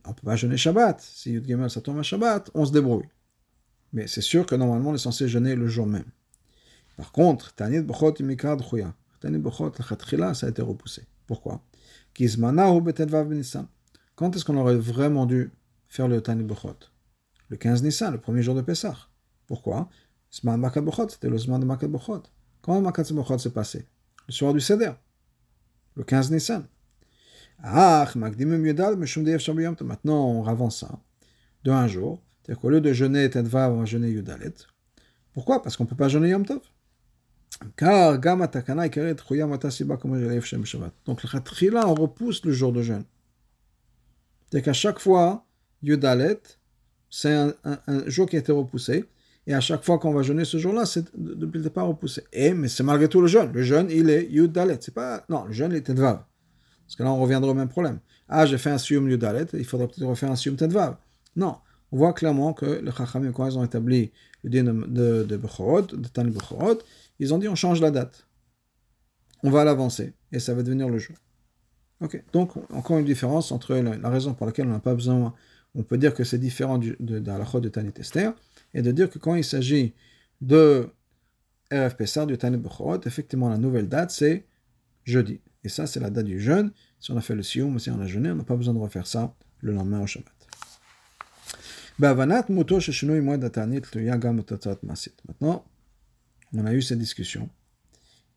On 0.05 0.09
ne 0.09 0.15
peut 0.15 0.25
pas 0.25 0.35
jeûner 0.35 0.57
Shabbat. 0.57 0.99
Si 0.99 1.31
Yud 1.31 1.45
Gimel, 1.45 1.69
ça 1.69 1.79
tombe 1.81 1.99
à 1.99 2.03
Shabbat, 2.03 2.49
on 2.55 2.65
se 2.65 2.71
débrouille. 2.71 3.07
Mais 3.93 4.07
c'est 4.07 4.21
sûr 4.21 4.45
que 4.45 4.55
normalement, 4.55 4.89
on 4.89 4.95
est 4.95 4.97
censé 4.97 5.27
jeûner 5.27 5.55
le 5.55 5.67
jour 5.67 5.85
même. 5.85 6.05
Par 7.01 7.11
contre, 7.11 7.55
Tanit 7.55 7.81
Bochot 7.81 8.13
Imikad 8.19 8.61
Chouya. 8.61 8.93
Tanit 9.19 9.39
Bochot, 9.39 9.71
la 10.19 10.35
ça 10.35 10.45
a 10.45 10.49
été 10.51 10.61
repoussé. 10.61 11.07
Pourquoi? 11.25 11.63
Quand 14.15 14.35
est-ce 14.35 14.45
qu'on 14.45 14.57
aurait 14.57 14.75
vraiment 14.75 15.25
dû 15.25 15.51
faire 15.87 16.07
le 16.07 16.21
Tanit 16.21 16.43
Bochot 16.43 16.77
Le 17.49 17.57
15 17.57 17.81
Nissan, 17.81 18.11
le 18.11 18.19
premier 18.19 18.43
jour 18.43 18.53
de 18.53 18.61
Pessah. 18.61 18.95
Pourquoi? 19.47 19.89
Zman 20.31 20.59
Makad 20.59 20.85
Bochot, 20.85 21.09
c'était 21.09 21.27
le 21.27 21.39
Zman 21.39 21.59
de 21.59 21.65
Makad 21.65 21.89
Bochot. 21.89 22.21
Quand 22.61 22.79
Makad 22.79 23.11
Bochot 23.13 23.39
s'est 23.39 23.49
passé? 23.49 23.87
Le 24.27 24.33
soir 24.33 24.53
du 24.53 24.59
Seder. 24.59 24.91
Le 25.95 26.03
15 26.03 26.29
Nissan. 26.29 26.67
Ah, 27.63 28.07
maintenant 28.15 30.27
on 30.27 30.45
avance 30.45 30.81
ça 30.81 30.99
de 31.63 31.71
un 31.71 31.87
jour. 31.87 32.21
C'est-à-dire 32.43 32.61
qu'au 32.61 32.69
lieu 32.69 32.79
de 32.79 32.93
jeûner 32.93 33.27
Tedvav, 33.27 33.73
on 33.73 33.79
va 33.79 33.85
jeûner 33.85 34.11
Yudalet. 34.11 34.53
Pourquoi? 35.33 35.63
Parce 35.63 35.77
qu'on 35.77 35.85
ne 35.85 35.89
peut 35.89 35.95
pas 35.95 36.07
jeûner 36.07 36.29
Yom 36.29 36.45
Tov. 36.45 36.61
Car 37.75 38.19
Gama 38.19 38.47
Takana 38.47 38.83
Ikeret 38.83 39.15
Choyam 39.27 39.51
Atasiba 39.53 39.97
Shabbat. 40.63 40.93
Donc 41.05 41.19
on 41.23 41.93
repousse 41.95 42.43
le 42.45 42.51
jour 42.51 42.71
de 42.71 42.81
jeûne. 42.81 43.03
C'est-à-dire 44.49 44.65
qu'à 44.65 44.73
chaque 44.73 44.99
fois, 44.99 45.45
Yudalet, 45.81 46.41
c'est 47.09 47.33
un, 47.33 47.53
jour 48.07 48.27
qui 48.27 48.35
a 48.35 48.39
été 48.39 48.51
repoussé. 48.51 49.05
Et 49.47 49.53
à 49.53 49.59
chaque 49.59 49.83
fois 49.83 49.97
qu'on 49.97 50.13
va 50.13 50.21
jeûner 50.21 50.45
ce 50.45 50.57
jour-là, 50.57 50.85
c'est 50.85 51.05
depuis 51.15 51.57
le 51.57 51.63
départ 51.63 51.87
repoussé. 51.87 52.23
Et, 52.31 52.53
mais 52.53 52.67
c'est 52.67 52.83
malgré 52.83 53.07
tout 53.07 53.21
le 53.21 53.27
jeûne. 53.27 53.51
Le 53.51 53.63
jeûne, 53.63 53.87
il 53.89 54.09
est 54.09 54.27
Yudalet. 54.29 54.77
C'est 54.81 54.93
pas, 54.93 55.23
non, 55.29 55.45
le 55.45 55.51
jeûne, 55.51 55.71
il 55.71 55.77
est 55.77 55.81
Tedvav. 55.81 56.23
Parce 56.85 56.95
que 56.95 57.03
là, 57.03 57.11
on 57.11 57.19
reviendra 57.21 57.51
au 57.51 57.53
même 57.53 57.69
problème. 57.69 57.99
Ah, 58.27 58.45
j'ai 58.45 58.57
fait 58.57 58.69
un 58.69 58.77
Siyum 58.77 59.09
Yudalet, 59.09 59.47
il 59.53 59.65
faudrait 59.65 59.87
peut-être 59.87 60.05
refaire 60.05 60.31
un 60.31 60.35
Siyum 60.35 60.55
Tedvav. 60.55 60.95
Non, 61.35 61.57
on 61.91 61.97
voit 61.97 62.13
clairement 62.13 62.53
que 62.53 62.65
les 62.65 62.91
Chachamim, 62.91 63.31
quand 63.31 63.45
ils 63.45 63.57
ont 63.57 63.63
établi 63.63 64.11
le 64.43 64.49
din 64.49 64.63
de, 64.63 65.23
de, 65.23 65.37
Bechorot, 65.37 65.81
de 65.81 66.07
Tani 66.07 66.31
Bechorot, 66.31 66.79
ils 67.21 67.33
ont 67.33 67.37
dit 67.37 67.47
on 67.47 67.55
change 67.55 67.79
la 67.79 67.91
date. 67.91 68.27
On 69.43 69.49
va 69.49 69.63
l'avancer 69.63 70.13
et 70.31 70.39
ça 70.39 70.53
va 70.53 70.63
devenir 70.63 70.89
le 70.89 70.97
jour. 70.97 71.15
Ok, 72.01 72.21
donc 72.33 72.57
encore 72.73 72.97
une 72.97 73.05
différence 73.05 73.51
entre 73.51 73.75
la, 73.75 74.09
raison 74.09 74.33
pour 74.33 74.47
laquelle 74.47 74.67
on 74.67 74.71
n'a 74.71 74.79
pas 74.79 74.95
besoin, 74.95 75.35
on 75.75 75.83
peut 75.83 75.99
dire 75.99 76.15
que 76.15 76.23
c'est 76.23 76.39
différent 76.39 76.79
de, 76.79 76.97
de, 76.99 77.21
la 77.23 77.59
de 77.59 77.69
Tani 77.69 77.91
Tester, 77.91 78.31
et 78.73 78.81
de 78.81 78.91
dire 78.91 79.09
que 79.09 79.19
quand 79.19 79.35
il 79.35 79.43
s'agit 79.43 79.93
de 80.41 80.89
RF 81.71 81.95
Pessar, 81.97 82.25
du 82.25 82.39
Tani 82.39 82.57
Bechorot, 82.57 83.01
effectivement 83.05 83.49
la 83.49 83.59
nouvelle 83.59 83.87
date 83.87 84.09
c'est 84.09 84.47
jeudi. 85.03 85.41
Et 85.63 85.69
ça, 85.69 85.85
c'est 85.85 85.99
la 85.99 86.09
date 86.09 86.25
du 86.25 86.39
jeûne. 86.39 86.71
Si 86.99 87.11
on 87.11 87.17
a 87.17 87.21
fait 87.21 87.35
le 87.35 87.43
sioum, 87.43 87.77
si 87.77 87.91
on 87.91 87.99
a 87.99 88.07
jeûné, 88.07 88.31
on 88.31 88.35
n'a 88.35 88.43
pas 88.43 88.55
besoin 88.55 88.73
de 88.73 88.79
refaire 88.79 89.05
ça 89.05 89.35
le 89.59 89.73
lendemain 89.73 90.01
au 90.01 90.07
Shabbat. 90.07 90.33
Maintenant, 95.27 95.65
on 96.53 96.65
a 96.65 96.73
eu 96.73 96.81
cette 96.81 96.99
discussion. 96.99 97.49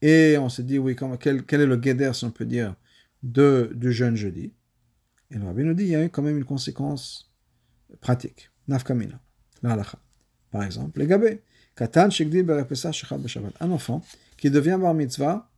Et 0.02 0.36
on 0.38 0.48
s'est 0.48 0.62
dit, 0.62 0.78
oui, 0.78 0.96
quel, 1.20 1.44
est 1.48 1.66
le 1.66 1.76
guéder, 1.76 2.12
si 2.12 2.24
on 2.24 2.30
peut 2.30 2.44
dire, 2.44 2.74
de, 3.22 3.72
du 3.74 3.92
jeûne 3.92 4.16
jeudi? 4.16 4.52
Et 5.30 5.38
le 5.38 5.44
rabbi 5.46 5.64
nous 5.64 5.74
dit, 5.74 5.84
il 5.84 5.90
y 5.90 5.96
a 5.96 6.04
eu 6.04 6.10
quand 6.10 6.22
même 6.22 6.36
une 6.36 6.44
conséquence 6.44 7.32
pratique. 8.00 8.50
Nafkamina, 8.68 9.20
la 9.62 9.82
Par 10.50 10.62
exemple, 10.62 11.00
les 11.00 11.06
gabés. 11.06 11.42
Un 13.60 13.70
enfant 13.70 14.02
qui 14.36 14.50
devient 14.50 14.78
bar 14.80 14.94
mitzvah 14.94 15.50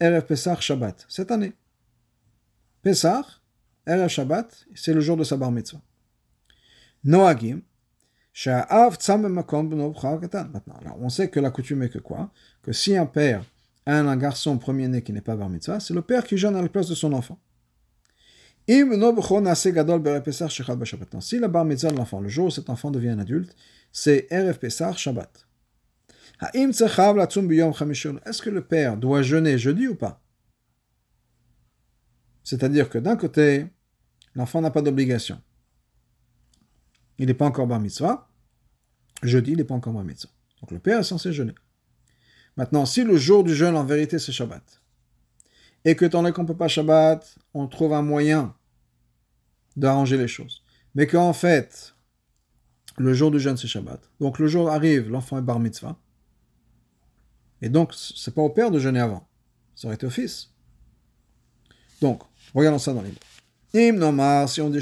Erev 0.00 0.26
Pesach 0.26 0.60
Shabbat, 0.60 1.06
cette 1.08 1.30
année. 1.30 1.52
Pesach, 2.82 3.26
Erev 3.86 4.08
Shabbat, 4.08 4.66
c'est 4.74 4.92
le 4.92 5.00
jour 5.00 5.16
de 5.16 5.24
sa 5.24 5.36
bar 5.36 5.52
mitzvah. 5.52 5.80
Noagim, 7.04 7.60
On 8.32 8.36
sait 11.08 11.28
que 11.28 11.40
la 11.40 11.50
coutume 11.50 11.82
est 11.82 11.88
que 11.88 11.98
quoi? 11.98 12.30
Que 12.62 12.70
si 12.72 12.96
un 12.96 13.06
père 13.06 13.42
a 13.86 13.98
un 13.98 14.16
garçon 14.16 14.56
premier-né 14.58 15.02
qui 15.02 15.12
n'est 15.12 15.20
pas 15.20 15.34
bar 15.36 15.48
mitzvah, 15.48 15.80
c'est 15.80 15.94
le 15.94 16.02
père 16.02 16.22
qui 16.24 16.38
jeûne 16.38 16.54
à 16.56 16.62
la 16.62 16.68
place 16.68 16.88
de 16.88 16.94
son 16.94 17.12
enfant. 17.12 17.40
Si 18.68 18.84
la 21.38 21.48
bar 21.48 21.64
mitzvah 21.64 21.90
de 21.90 21.96
l'enfant, 21.96 22.20
le 22.20 22.28
jour 22.28 22.46
où 22.46 22.50
cet 22.50 22.70
enfant 22.70 22.92
devient 22.92 23.08
un 23.08 23.18
adulte, 23.18 23.56
c'est 23.90 24.28
Erev 24.30 24.58
Pesach 24.58 24.96
Shabbat. 24.96 25.48
Est-ce 26.54 28.42
que 28.42 28.50
le 28.50 28.62
père 28.62 28.96
doit 28.96 29.22
jeûner 29.22 29.58
jeudi 29.58 29.88
ou 29.88 29.96
pas? 29.96 30.22
C'est-à-dire 32.44 32.88
que 32.88 32.98
d'un 32.98 33.16
côté, 33.16 33.66
l'enfant 34.34 34.60
n'a 34.60 34.70
pas 34.70 34.82
d'obligation. 34.82 35.40
Il 37.20 37.26
n'est 37.26 37.34
pas 37.34 37.44
encore 37.44 37.66
bar 37.66 37.78
mitzvah. 37.78 38.28
Jeudi, 39.22 39.52
il 39.52 39.58
n'est 39.58 39.64
pas 39.64 39.74
encore 39.74 39.92
bar 39.92 40.04
mitzvah. 40.04 40.32
Donc 40.60 40.70
le 40.70 40.78
père 40.78 41.00
est 41.00 41.04
censé 41.04 41.32
jeûner. 41.32 41.54
Maintenant, 42.56 42.86
si 42.86 43.04
le 43.04 43.16
jour 43.18 43.44
du 43.44 43.54
jeûne, 43.54 43.76
en 43.76 43.84
vérité, 43.84 44.18
c'est 44.18 44.32
Shabbat, 44.32 44.82
et 45.84 45.94
que 45.96 46.06
tant 46.06 46.22
qu'on 46.32 46.42
ne 46.42 46.46
peut 46.46 46.56
pas 46.56 46.66
Shabbat, 46.66 47.38
on 47.52 47.68
trouve 47.68 47.92
un 47.92 48.02
moyen 48.02 48.54
d'arranger 49.76 50.16
les 50.16 50.28
choses, 50.28 50.64
mais 50.94 51.06
qu'en 51.06 51.34
fait, 51.34 51.94
le 52.96 53.12
jour 53.12 53.30
du 53.30 53.38
jeûne, 53.38 53.58
c'est 53.58 53.68
Shabbat. 53.68 54.10
Donc 54.18 54.38
le 54.38 54.46
jour 54.46 54.70
arrive, 54.70 55.10
l'enfant 55.10 55.38
est 55.38 55.42
bar 55.42 55.60
mitzvah. 55.60 55.98
Et 57.60 57.68
donc, 57.68 57.92
c'est 57.94 58.34
pas 58.34 58.42
au 58.42 58.50
père 58.50 58.70
de 58.70 58.78
jeûner 58.78 59.00
avant. 59.00 59.28
Ça 59.74 59.88
aurait 59.88 59.96
été 59.96 60.06
au 60.06 60.10
fils. 60.10 60.54
Donc, 62.00 62.22
regardons 62.54 62.78
ça 62.78 62.94
dans 62.94 63.02
les 63.02 63.12
si 63.72 64.60
on 64.60 64.70
dit 64.70 64.80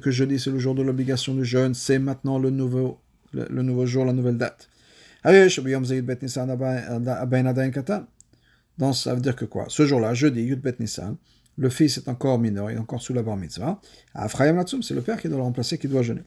que 0.00 0.10
jeudi 0.10 0.38
c'est 0.38 0.50
le 0.50 0.58
jour 0.58 0.74
de 0.74 0.82
l'obligation 0.82 1.34
de 1.34 1.44
jeûne, 1.44 1.74
c'est 1.74 1.98
maintenant 1.98 2.38
le 2.38 2.48
nouveau, 2.48 2.98
le, 3.32 3.62
nouveau 3.62 3.84
jour, 3.84 4.06
la 4.06 4.14
nouvelle 4.14 4.38
date. 4.38 4.70
Donc 8.78 8.94
ça 8.94 9.14
veut 9.14 9.20
dire 9.20 9.36
que 9.36 9.44
quoi? 9.44 9.66
Ce 9.68 9.84
jour-là, 9.84 10.14
jeudi, 10.14 10.42
Yud 10.42 10.62
Bet 10.62 10.76
Nissan, 10.80 11.16
le 11.58 11.68
fils 11.68 11.98
est 11.98 12.08
encore 12.08 12.38
mineur, 12.38 12.70
il 12.70 12.76
est 12.76 12.80
encore 12.80 13.02
sous 13.02 13.12
la 13.12 13.22
bar 13.22 13.36
mitzvah. 13.36 13.80
c'est 14.14 14.94
le 14.94 15.02
père 15.02 15.20
qui 15.20 15.28
doit 15.28 15.36
le 15.36 15.42
remplacer, 15.42 15.76
qui 15.76 15.88
doit 15.88 16.02
jeûner. 16.02 16.22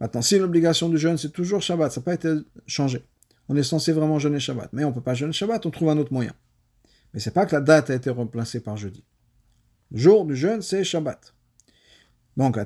Maintenant, 0.00 0.22
si 0.22 0.38
l'obligation 0.38 0.88
du 0.88 0.96
jeûne, 0.96 1.18
c'est 1.18 1.32
toujours 1.32 1.60
Shabbat, 1.60 1.92
ça 1.92 2.00
n'a 2.00 2.04
pas 2.04 2.14
été 2.14 2.32
changé. 2.66 3.04
On 3.48 3.56
est 3.56 3.62
censé 3.62 3.92
vraiment 3.92 4.18
jeûner 4.18 4.40
Shabbat. 4.40 4.70
Mais 4.72 4.84
on 4.84 4.90
ne 4.90 4.94
peut 4.94 5.00
pas 5.00 5.14
jeûner 5.14 5.32
Shabbat, 5.32 5.64
on 5.66 5.70
trouve 5.70 5.90
un 5.90 5.98
autre 5.98 6.12
moyen. 6.12 6.32
Mais 7.12 7.20
c'est 7.20 7.32
pas 7.32 7.46
que 7.46 7.54
la 7.54 7.60
date 7.60 7.90
a 7.90 7.94
été 7.94 8.10
remplacée 8.10 8.60
par 8.60 8.76
jeudi. 8.76 9.04
Le 9.90 9.98
jour 9.98 10.24
du 10.24 10.36
jeûne, 10.36 10.60
c'est 10.60 10.84
Shabbat. 10.84 11.34
Donc, 12.36 12.56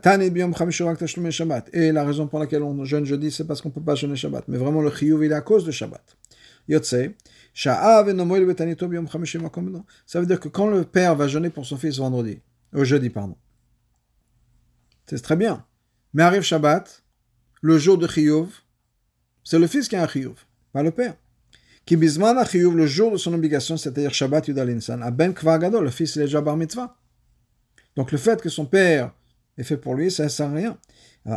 Shabbat. 0.71 1.71
Et 1.73 1.92
la 1.92 2.05
raison 2.05 2.27
pour 2.27 2.38
laquelle 2.38 2.62
on 2.62 2.85
jeûne 2.85 3.07
jeudi, 3.07 3.31
c'est 3.31 3.47
parce 3.47 3.62
qu'on 3.62 3.71
ne 3.71 3.75
peut 3.75 3.81
pas 3.81 3.95
jeûner 3.95 4.16
Shabbat. 4.16 4.49
Mais 4.49 4.59
vraiment, 4.59 4.83
le 4.83 4.90
chiyuv, 4.90 5.25
il 5.25 5.33
est 5.33 5.35
à 5.35 5.40
cause 5.40 5.64
de 5.64 5.71
Shabbat. 5.71 6.16
Yotse, 6.68 6.95
ça 7.55 7.83
veut 10.21 10.27
dire 10.27 10.40
que 10.40 10.49
quand 10.49 10.66
le 10.68 10.85
père 10.85 11.14
va 11.16 11.29
jeûner 11.29 11.51
pour 11.51 11.66
son 11.66 11.77
fils 11.77 11.99
vendredi, 11.99 12.40
au 12.75 12.85
jeudi, 12.85 13.11
pardon, 13.11 13.37
c'est 15.07 15.21
très 15.21 15.37
bien. 15.37 15.64
Mais 16.14 16.23
arrive 16.23 16.42
Shabbat, 16.42 17.03
le 17.61 17.79
jour 17.79 17.99
de 17.99 18.07
Chiyuv, 18.07 18.62
c'est 19.45 19.59
le 19.59 19.66
fils 19.66 19.88
qui 19.88 19.97
a 19.97 20.03
un 20.03 20.09
Chiyuv, 20.09 20.47
pas 20.72 20.82
le 20.82 20.90
père. 20.90 21.14
Qui 21.85 21.96
le 21.96 22.87
jour 22.87 23.12
de 23.12 23.16
son 23.16 23.35
obligation, 23.35 23.76
c'est-à-dire 23.76 24.14
Shabbat 24.14 24.48
Yudal 24.48 24.70
Insan, 24.70 25.02
a 25.02 25.11
ben 25.11 25.32
Gadol, 25.32 25.85
le 25.85 25.90
fils 25.90 26.16
il 26.16 26.22
est 26.22 26.26
déjà 26.26 26.40
bar 26.40 26.56
mitzvah. 26.56 26.96
Donc 27.96 28.12
le 28.12 28.18
fait 28.18 28.40
que 28.40 28.48
son 28.48 28.66
père 28.66 29.12
est 29.58 29.64
fait 29.64 29.76
pour 29.76 29.94
lui, 29.94 30.11
ça 30.11 30.24
ne 30.24 30.28
sert 30.28 30.48
à 30.48 30.52
rien. 30.52 30.78
Le 31.24 31.37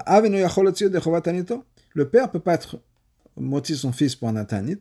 père 2.06 2.28
ne 2.28 2.32
peut 2.32 2.40
pas 2.40 2.54
être 2.54 2.80
motivé 3.38 3.78
son 3.78 3.92
fils 3.92 4.16
pour 4.16 4.30
un 4.30 4.36
atanit, 4.36 4.80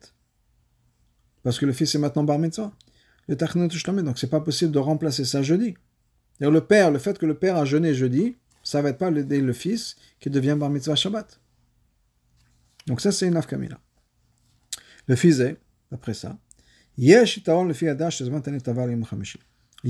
parce 1.42 1.58
que 1.58 1.66
le 1.66 1.72
fils 1.72 1.94
est 1.94 1.98
maintenant 1.98 2.24
bar 2.24 2.38
mitzvah. 2.38 2.72
Le 3.26 4.02
donc 4.02 4.18
c'est 4.18 4.28
pas 4.28 4.40
possible 4.40 4.70
de 4.70 4.78
remplacer 4.78 5.24
ça 5.24 5.42
jeudi. 5.42 5.74
Le 6.40 6.60
père, 6.60 6.90
le 6.90 6.98
fait 6.98 7.18
que 7.18 7.24
le 7.24 7.34
père 7.34 7.56
a 7.56 7.64
jeûné 7.64 7.94
jeudi, 7.94 8.36
ça 8.62 8.82
va 8.82 8.90
être 8.90 8.98
pas 8.98 9.10
le, 9.10 9.22
le 9.22 9.52
fils 9.54 9.96
qui 10.20 10.28
devient 10.28 10.56
bar 10.58 10.68
mitzvah 10.68 10.94
Shabbat. 10.94 11.40
Donc 12.86 13.00
ça, 13.00 13.12
c'est 13.12 13.26
une 13.26 13.36
afkamina. 13.36 13.80
Le 15.06 15.16
fils 15.16 15.40
est, 15.40 15.56
après 15.92 16.14
ça, 16.14 16.38
il 16.96 17.08
y 17.08 17.14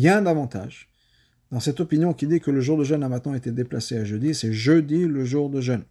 a 0.08 0.18
un 0.18 0.26
avantage 0.26 0.88
dans 1.50 1.60
cette 1.60 1.80
opinion 1.80 2.14
qui 2.14 2.26
dit 2.26 2.40
que 2.40 2.50
le 2.50 2.60
jour 2.60 2.78
de 2.78 2.84
jeûne 2.84 3.02
a 3.04 3.08
maintenant 3.08 3.34
été 3.34 3.52
déplacé 3.52 3.96
à 3.98 4.04
jeudi, 4.04 4.34
c'est 4.34 4.52
jeudi 4.52 5.06
le 5.06 5.24
jour 5.24 5.50
de 5.50 5.60
jeûne. 5.60 5.84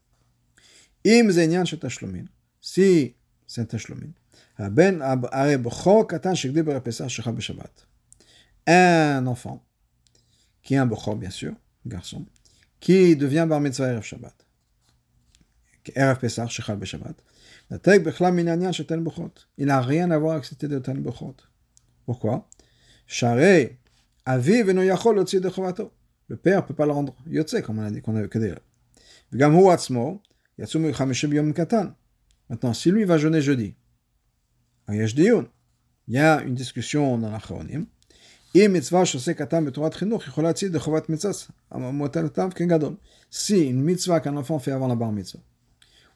Si 2.62 3.15
c'est 3.47 3.65
tashlomin, 3.67 4.09
un 8.65 9.27
enfant, 9.27 9.63
qui 10.62 10.73
est 10.73 10.77
un 10.77 10.86
bochor 10.86 11.15
bien 11.15 11.29
sûr, 11.29 11.53
garçon, 11.86 12.25
qui 12.79 13.15
devient 13.15 13.45
bar 13.47 13.59
mitzvah 13.59 13.89
Erev 13.91 14.03
Shabbat. 14.03 14.33
Erev 15.95 16.19
Pesach, 16.19 16.49
Shechal 16.49 16.77
Beshabbat. 16.77 17.15
Il 19.57 19.65
n'a 19.65 19.81
rien 19.81 20.12
à 20.12 20.17
voir 20.17 20.33
avec 20.33 20.45
cette 20.45 20.62
idée 20.63 20.75
de 20.75 20.79
Tan 20.79 20.95
Bechot. 20.95 21.36
Pourquoi 22.05 22.47
Le 26.27 26.36
père 26.36 26.62
ne 26.62 26.67
peut 26.67 26.73
pas 26.73 26.86
le 26.86 26.91
rendre 26.91 27.15
yotze, 27.27 27.62
comme 27.62 27.79
on 27.79 27.83
a 27.83 27.91
dit, 27.91 28.01
qu'on 28.01 28.15
a 28.15 28.27
que 28.27 28.39
dire. 28.39 28.59
Maintenant, 32.49 32.73
si 32.73 32.91
lui 32.91 33.03
va 33.05 33.17
jeûner 33.17 33.41
jeudi, 33.41 33.75
il 34.89 36.13
y 36.13 36.17
a 36.17 36.41
une 36.41 36.55
discussion 36.55 37.17
dans 37.17 37.31
la 37.31 37.39
Chronim. 37.39 37.86
Si 38.53 38.59
une 43.62 43.81
mitzvah 43.81 44.19
qu'un 44.19 44.38
enfant 44.38 44.59
fait 44.59 44.71
avant 44.71 44.88
la 44.88 44.95
bar 44.95 45.12
mitzvah, 45.12 45.39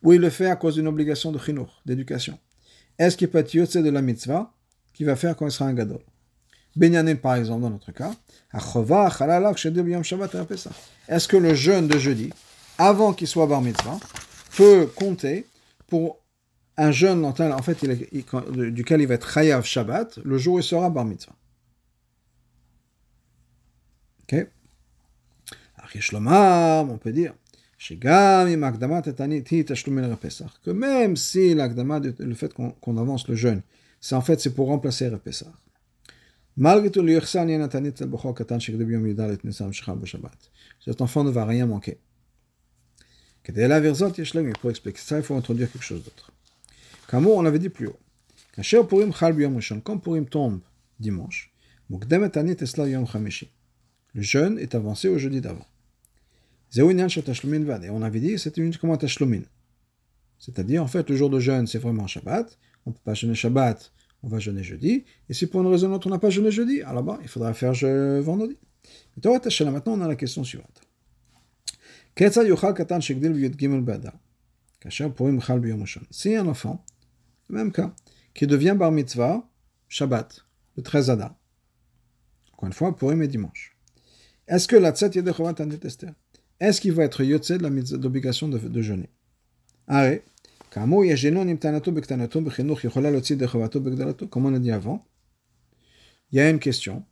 ou 0.03 0.13
il 0.13 0.21
le 0.21 0.29
fait 0.29 0.47
à 0.47 0.55
cause 0.55 0.75
d'une 0.75 0.87
obligation 0.87 1.31
de 1.31 1.39
chinuch, 1.39 1.69
d'éducation, 1.85 2.39
est-ce 2.97 3.17
qu'il 3.17 3.29
peut 3.29 3.39
être 3.39 3.53
de 3.53 3.89
la 3.89 4.01
mitzvah 4.01 4.53
qu'il 4.93 5.05
va 5.05 5.15
faire 5.15 5.35
quand 5.35 5.45
il 5.45 5.51
sera 5.51 5.65
un 5.69 5.73
gadol? 5.73 6.01
Benyamin, 6.75 7.15
par 7.15 7.35
exemple, 7.35 7.61
dans 7.61 7.69
notre 7.71 7.91
cas, 7.91 8.11
est-ce 11.07 11.27
que 11.27 11.37
le 11.37 11.53
jeûne 11.53 11.87
de 11.87 11.97
jeudi, 11.97 12.31
avant 12.77 13.13
qu'il 13.13 13.27
soit 13.27 13.47
bar 13.47 13.61
mitzvah, 13.61 13.99
peut 14.55 14.85
compter 14.95 15.47
pour 15.87 16.19
un 16.77 16.91
jeûne 16.91 17.25
en 17.25 17.33
fait, 17.63 17.83
duquel 17.83 19.01
il 19.01 19.07
va 19.07 19.15
être 19.15 19.31
chayav 19.31 19.65
Shabbat, 19.65 20.19
le 20.23 20.37
jour 20.37 20.55
où 20.55 20.59
il 20.59 20.63
sera 20.63 20.89
bar 20.91 21.05
mitzvah? 21.05 21.35
Ok? 24.23 24.47
On 25.83 26.97
peut 26.97 27.11
dire 27.11 27.33
que 30.63 30.71
même 30.71 31.15
si 31.15 31.53
le 31.53 32.33
fait 32.33 32.53
qu'on 32.53 32.97
avance 32.97 33.27
le 33.27 33.35
jeûne, 33.35 33.61
c'est 34.01 34.15
en 34.15 34.21
fait 34.21 34.39
c'est 34.39 34.53
pour 34.53 34.67
remplacer 34.67 35.09
le 35.09 35.17
Pesach. 35.17 35.53
Malgré 36.57 36.89
tout, 36.89 37.05
cet 40.83 41.01
enfant 41.01 41.23
ne 41.23 41.29
va 41.29 41.45
rien 41.45 41.67
manquer. 41.67 41.99
Pour 44.59 44.71
expliquer 44.71 44.99
ça, 44.99 45.17
il 45.17 45.23
faut 45.23 45.35
introduire 45.35 45.71
quelque 45.71 45.83
chose 45.83 46.03
d'autre. 46.03 46.31
Comme 47.07 47.27
on 47.27 47.43
l'avait 47.43 47.59
dit 47.59 47.69
plus 47.69 47.87
haut. 47.87 47.99
Quand 48.55 49.99
Purim 49.99 50.25
tombe 50.25 50.61
dimanche, 50.99 51.53
le 51.89 51.99
jeûne 54.21 54.59
est 54.59 54.73
avancé 54.73 55.07
au 55.07 55.19
jeudi 55.19 55.41
d'avant. 55.41 55.67
On 56.75 58.01
avait 58.01 58.19
dit 58.19 58.37
c'était 58.37 58.61
uniquement 58.61 58.93
un 58.93 58.97
tashlumin. 58.97 59.41
C'est-à-dire, 60.39 60.83
en 60.83 60.87
fait, 60.87 61.09
le 61.09 61.15
jour 61.15 61.29
de 61.29 61.39
jeûne, 61.39 61.65
c'est 61.67 61.79
vraiment 61.79 62.07
Shabbat. 62.07 62.57
On 62.85 62.91
ne 62.91 62.95
peut 62.95 63.01
pas 63.03 63.13
jeûner 63.13 63.35
Shabbat, 63.35 63.91
on 64.23 64.27
va 64.27 64.39
jeûner 64.39 64.63
jeudi. 64.63 65.05
Et 65.29 65.33
si 65.33 65.47
pour 65.47 65.61
une 65.61 65.67
raison 65.67 65.89
ou 65.91 65.93
autre, 65.95 66.07
on 66.07 66.09
n'a 66.09 66.19
pas 66.19 66.29
jeûné 66.29 66.51
jeudi, 66.51 66.81
alors 66.81 67.17
il 67.21 67.27
faudra 67.27 67.53
faire 67.53 67.73
vendredi. 68.21 68.57
Maintenant, 69.23 69.93
on 69.93 70.01
a 70.01 70.07
la 70.07 70.15
question 70.15 70.43
suivante. 70.43 70.81
Si 76.11 76.35
un 76.35 76.47
enfant, 76.47 76.85
même 77.49 77.71
cas, 77.71 77.93
qui 78.33 78.47
devient 78.47 78.75
bar 78.77 78.91
mitzvah, 78.91 79.47
Shabbat, 79.89 80.45
le 80.75 80.83
13 80.83 81.09
Adar, 81.09 81.35
encore 82.53 82.67
une 82.67 82.73
fois, 82.73 82.95
pour 82.95 83.11
et 83.13 83.27
dimanche. 83.27 83.77
Est-ce 84.47 84.67
que 84.67 84.75
la 84.77 84.91
tzet 84.91 85.11
yedechovat 85.15 85.53
tester 85.53 86.07
Est-ce 86.59 86.81
qu'il 86.81 86.93
va 86.93 87.03
être 87.03 87.23
yotze 87.23 87.51
de 87.51 87.97
l'obligation 87.97 88.47
de, 88.47 88.57
de 88.57 88.81
jeûner? 88.81 89.09
Arrête. 89.87 90.23
Comme 90.73 90.93
on 90.93 91.01
a 91.01 91.15
dit 94.59 94.71
avant, 94.71 95.05
il 96.31 96.35
y 96.35 96.41
a 96.41 96.49
une 96.49 96.59
question, 96.59 97.05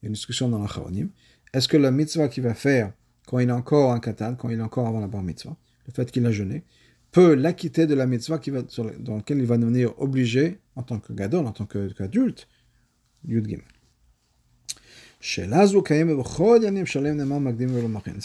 il 0.00 0.04
y 0.04 0.06
a 0.06 0.08
une 0.08 0.14
discussion 0.14 0.48
dans 0.48 0.58
l'Acharonim. 0.58 1.10
Est-ce 1.52 1.68
que 1.68 1.76
la 1.76 1.90
mitzvah 1.90 2.28
qu'il 2.28 2.42
va 2.42 2.54
faire 2.54 2.92
quand 3.26 3.38
il 3.38 3.48
est 3.48 3.52
encore 3.52 3.92
un 3.92 4.00
katan, 4.00 4.34
quand 4.34 4.48
il 4.48 4.58
est 4.58 4.62
encore 4.62 4.86
avant 4.86 5.00
la 5.00 5.08
bar 5.08 5.22
mitzvah, 5.22 5.56
le 5.86 5.92
fait 5.92 6.10
qu'il 6.10 6.24
a 6.26 6.32
jeûné, 6.32 6.64
peut 7.10 7.34
l'acquitter 7.34 7.86
de 7.86 7.94
la 7.94 8.06
mitzvah 8.06 8.40
dans 8.98 9.16
laquelle 9.16 9.38
il 9.38 9.46
va 9.46 9.58
devenir 9.58 9.92
obligé 10.00 10.58
en 10.74 10.82
tant 10.82 10.98
que 10.98 11.12
gadol, 11.12 11.46
en 11.46 11.52
tant 11.52 11.66
qu'adulte, 11.66 12.48
Yud. 13.26 13.60
Ça, 15.24 15.46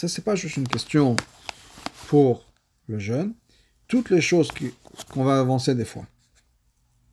c'est 0.08 0.24
pas 0.24 0.34
juste 0.34 0.56
une 0.56 0.66
question 0.66 1.14
pour 2.08 2.44
le 2.88 2.98
jeûne. 2.98 3.34
Toutes 3.86 4.10
les 4.10 4.20
choses 4.20 4.50
qu'on 5.08 5.22
va 5.22 5.38
avancer 5.38 5.76
des 5.76 5.84
fois. 5.84 6.06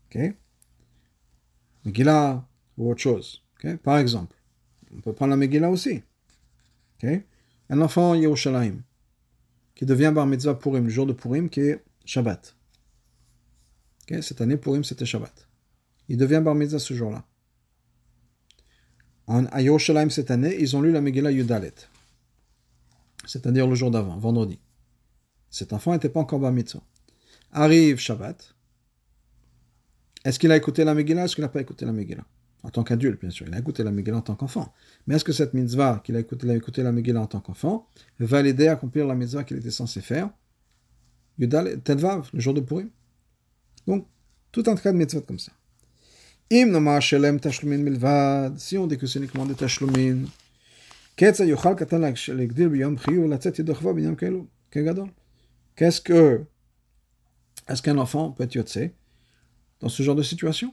Ok 0.08 0.34
Megillah 1.86 2.44
ou 2.78 2.90
autre 2.90 3.02
chose. 3.02 3.44
Par 3.84 4.00
exemple, 4.00 4.36
on 4.92 5.02
peut 5.02 5.14
prendre 5.14 5.30
la 5.30 5.38
Megillah 5.38 5.70
aussi. 5.70 6.02
Un 7.04 7.80
enfant 7.82 8.16
Yerushalayim 8.16 8.82
qui 9.76 9.86
devient 9.86 10.12
bar 10.16 10.26
mitzvah 10.26 10.56
Purim, 10.56 10.86
le 10.86 10.90
jour 10.90 11.06
de 11.06 11.14
Purim, 11.14 11.48
qui 11.48 11.60
est 11.60 11.84
Shabbat. 12.06 12.56
Cette 14.22 14.42
année, 14.42 14.58
Purim, 14.58 14.84
c'était 14.84 15.06
Shabbat. 15.06 15.48
Il 16.10 16.18
devient 16.18 16.42
bar 16.44 16.56
mitzvah 16.56 16.80
ce 16.80 16.96
jour-là. 16.96 17.24
En, 19.28 19.46
à 19.46 20.10
cette 20.10 20.32
année, 20.32 20.56
ils 20.60 20.76
ont 20.76 20.82
lu 20.82 20.92
la 20.92 21.02
Megillah 21.02 21.32
Yudalet. 21.32 21.74
C'est-à-dire 23.26 23.68
le 23.68 23.76
jour 23.76 23.90
d'avant, 23.90 24.18
vendredi. 24.18 24.60
Cet 25.50 25.74
enfant 25.74 25.94
n'était 25.94 26.10
pas 26.10 26.20
encore 26.20 26.40
bar 26.40 26.52
mitzvah. 26.52 26.84
Arrive 27.52 27.98
Shabbat. 27.98 28.54
Est-ce 30.26 30.38
qu'il 30.38 30.52
a 30.52 30.58
écouté 30.58 30.84
la 30.84 30.94
Megillah? 30.94 31.26
Est-ce 31.26 31.36
qu'il 31.36 31.44
n'a 31.44 31.50
pas 31.50 31.62
écouté 31.62 31.86
la 31.86 31.92
Megillah? 31.92 32.26
En 32.64 32.70
tant 32.70 32.84
qu'adulte, 32.84 33.22
bien 33.22 33.30
sûr. 33.30 33.48
Il 33.48 33.54
a 33.54 33.60
écouté 33.60 33.84
la 33.84 33.92
Megillah 33.92 34.18
en 34.18 34.22
tant 34.22 34.36
qu'enfant. 34.36 34.74
Mais 35.08 35.16
est-ce 35.16 35.24
que 35.24 35.34
cette 35.34 35.54
mitzvah, 35.54 36.02
qu'il 36.04 36.16
a 36.16 36.20
écouté, 36.20 36.84
la 36.84 36.92
Megillah 36.92 37.22
en 37.22 37.28
tant 37.28 37.40
qu'enfant, 37.40 37.88
va 38.20 38.42
l'aider 38.42 38.68
à 38.68 38.74
accomplir 38.74 39.08
la 39.08 39.16
mitzvah 39.16 39.44
qu'il 39.44 39.58
était 39.58 39.72
censé 39.72 40.02
faire? 40.02 40.30
Yudalet, 41.38 41.78
Tedvav, 41.78 42.30
le 42.34 42.40
jour 42.40 42.54
de 42.54 42.62
Purim. 42.62 42.90
Donc, 43.88 44.08
tout 44.52 44.64
un 44.68 44.76
cas 44.76 44.92
de 44.92 44.98
mitzvah 44.98 45.22
comme 45.22 45.40
ça. 45.40 45.52
Si 48.58 48.78
on 48.78 48.86
dit 48.86 48.98
tashlumin, 49.56 50.26
qu'est-ce 51.18 51.42
que 56.02 56.42
est-ce 57.68 57.82
qu'un 57.82 57.98
enfant 57.98 58.30
peut 58.30 58.44
être 58.44 58.80
dans 59.80 59.90
ce 59.90 60.04
genre 60.04 60.14
de 60.14 60.22
situation 60.22 60.72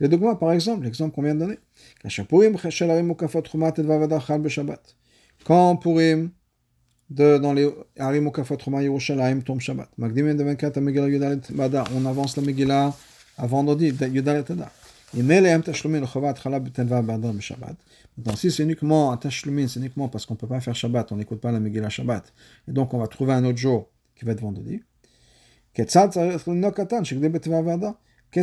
Les 0.00 0.08
deux 0.08 0.18
par 0.18 0.50
exemple, 0.50 0.82
l'exemple 0.84 1.14
qu'on 1.14 1.22
vient 1.22 1.36
de 1.36 1.40
donner. 1.40 1.58
Quand 5.44 5.78
Shabbat. 9.60 9.88
Magdimen 9.98 10.36
de 10.36 10.42
24 10.42 10.78
à 10.78 10.80
Megillah. 10.80 11.36
On 11.94 12.06
avance 12.06 12.36
la 12.36 12.42
Megillah 12.42 12.92
Bada. 17.02 17.76
Maintenant, 18.16 18.36
si 18.36 18.50
c'est 18.50 18.62
uniquement 18.62 19.12
un 19.12 19.16
tashlumin, 19.18 19.68
c'est 19.68 19.80
uniquement 19.80 20.08
parce 20.08 20.24
qu'on 20.26 20.34
ne 20.34 20.38
peut 20.38 20.46
pas 20.46 20.60
faire 20.60 20.74
Shabbat, 20.74 21.12
on 21.12 21.16
n'écoute 21.16 21.40
pas 21.40 21.52
la 21.52 21.60
Megillah 21.60 21.90
Shabbat, 21.90 22.32
et 22.68 22.72
donc 22.72 22.94
on 22.94 22.98
va 22.98 23.06
trouver 23.08 23.32
un 23.34 23.44
autre 23.44 23.58
jour 23.58 23.90
qui 24.16 24.24
va 24.24 24.32
être 24.32 24.40
vendredi. 24.40 24.82
Qu'est-ce 25.74 26.10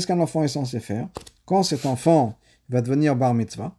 qu'un 0.08 0.20
enfant 0.20 0.44
est 0.44 0.48
censé 0.48 0.80
faire 0.80 1.10
Quand 1.46 1.64
cet 1.64 1.86
enfant 1.86 2.38
va 2.70 2.82
devenir 2.82 3.16
bar 3.16 3.34
mitzvah, 3.34 3.76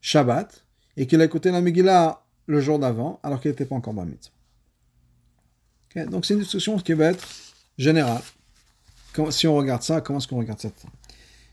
Shabbat, 0.00 0.64
et 0.96 1.06
qu'il 1.06 1.20
a 1.20 1.24
écouté 1.24 1.50
la 1.50 1.60
Megillah 1.60 2.22
le 2.46 2.60
jour 2.60 2.78
d'avant, 2.78 3.20
alors 3.22 3.40
qu'il 3.40 3.50
n'était 3.50 3.66
pas 3.66 3.76
encore 3.76 3.94
bar 3.94 4.06
mitzvah. 4.06 4.34
donc 6.06 6.26
c'est 6.26 6.34
une 6.34 6.40
discussion 6.40 6.76
qui 6.78 6.92
va 6.92 7.06
être 7.06 7.26
générale. 7.78 8.22
Si 9.30 9.46
on 9.48 9.56
regarde 9.56 9.82
ça, 9.82 10.00
comment 10.00 10.18
est-ce 10.18 10.28
qu'on 10.28 10.38
regarde 10.38 10.60
ça 10.60 10.70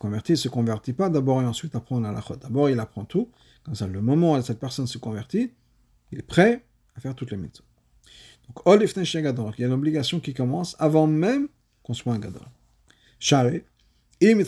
converti, 0.00 0.32
il 0.32 0.38
se 0.38 0.48
convertit 0.48 0.94
pas 0.94 1.10
d'abord 1.10 1.42
et 1.42 1.44
ensuite 1.44 1.76
apprend 1.76 2.00
la 2.00 2.10
lachot. 2.10 2.34
D'abord, 2.36 2.70
il 2.70 2.80
apprend 2.80 3.04
tout. 3.04 3.28
Comme 3.62 3.76
ça, 3.76 3.86
le 3.86 4.00
moment 4.00 4.32
où 4.32 4.42
cette 4.42 4.58
personne 4.58 4.88
se 4.88 4.98
convertit, 4.98 5.52
il 6.10 6.18
est 6.18 6.22
prêt 6.22 6.64
à 6.96 7.00
faire 7.00 7.14
toutes 7.14 7.30
les 7.30 7.36
mitzvot. 7.36 7.62
Donc, 8.48 8.62
il 9.58 9.62
y 9.62 9.64
a 9.64 9.68
l'obligation 9.68 10.18
qui 10.18 10.34
commence 10.34 10.74
avant 10.80 11.06
même 11.06 11.46
qu'on 11.84 11.94
soit 11.94 12.14
un 12.14 12.18
Gadol. 12.18 12.42
Share, 13.20 13.60
parce 14.20 14.44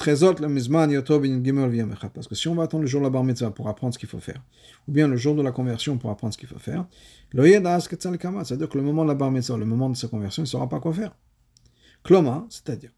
que 2.28 2.34
si 2.34 2.48
on 2.48 2.54
va 2.54 2.64
attendre 2.64 2.82
le 2.82 2.88
jour 2.88 3.00
de 3.00 3.06
la 3.06 3.10
bar 3.10 3.24
mitzvah 3.24 3.50
pour 3.50 3.68
apprendre 3.68 3.94
ce 3.94 3.98
qu'il 3.98 4.08
faut 4.08 4.20
faire, 4.20 4.42
ou 4.88 4.92
bien 4.92 5.08
le 5.08 5.16
jour 5.16 5.34
de 5.34 5.42
la 5.42 5.52
conversion 5.52 5.96
pour 5.98 6.10
apprendre 6.10 6.34
ce 6.34 6.38
qu'il 6.38 6.48
faut 6.48 6.58
faire, 6.58 6.86
c'est-à-dire 7.32 8.68
que 8.68 8.76
le 8.76 8.84
moment 8.84 9.04
de 9.04 9.08
la 9.08 9.14
bar 9.14 9.30
mitzvah, 9.30 9.56
le 9.56 9.64
moment 9.64 9.88
de 9.88 9.96
sa 9.96 10.08
conversion, 10.08 10.42
il 10.42 10.44
ne 10.44 10.48
saura 10.48 10.68
pas 10.68 10.80
quoi 10.80 10.92
faire. 10.92 11.16
Kloma, 12.02 12.46
c'est-à-dire, 12.50 12.90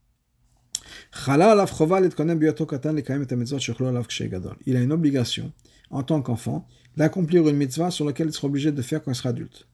il 4.66 4.76
a 4.76 4.80
une 4.80 4.92
obligation, 4.92 5.52
en 5.90 6.02
tant 6.02 6.22
qu'enfant, 6.22 6.66
d'accomplir 6.96 7.48
une 7.48 7.57
mitzvah 7.57 7.90
sur 7.90 8.04
laquelle 8.04 8.28
il 8.28 8.33
sera 8.33 8.46
obligé 8.46 8.72
de 8.72 8.83
faire 8.83 9.02
quand 9.02 9.11
il 9.12 9.14
sera 9.14 9.30
adulte. 9.30 9.66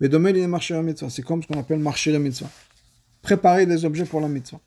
Mais 0.00 0.08
demain, 0.08 0.30
il 0.30 0.38
est 0.38 0.46
marché 0.46 0.74
la 0.74 0.82
mitzvah. 0.82 1.10
C'est 1.10 1.22
comme 1.22 1.42
ce 1.42 1.48
qu'on 1.48 1.58
appelle 1.58 1.78
marcher 1.78 2.12
la 2.12 2.18
mitzvah. 2.18 2.50
Préparer 3.22 3.66
des 3.66 3.84
objets 3.84 4.04
pour 4.04 4.20
la 4.20 4.28
mitzvah. 4.28 4.60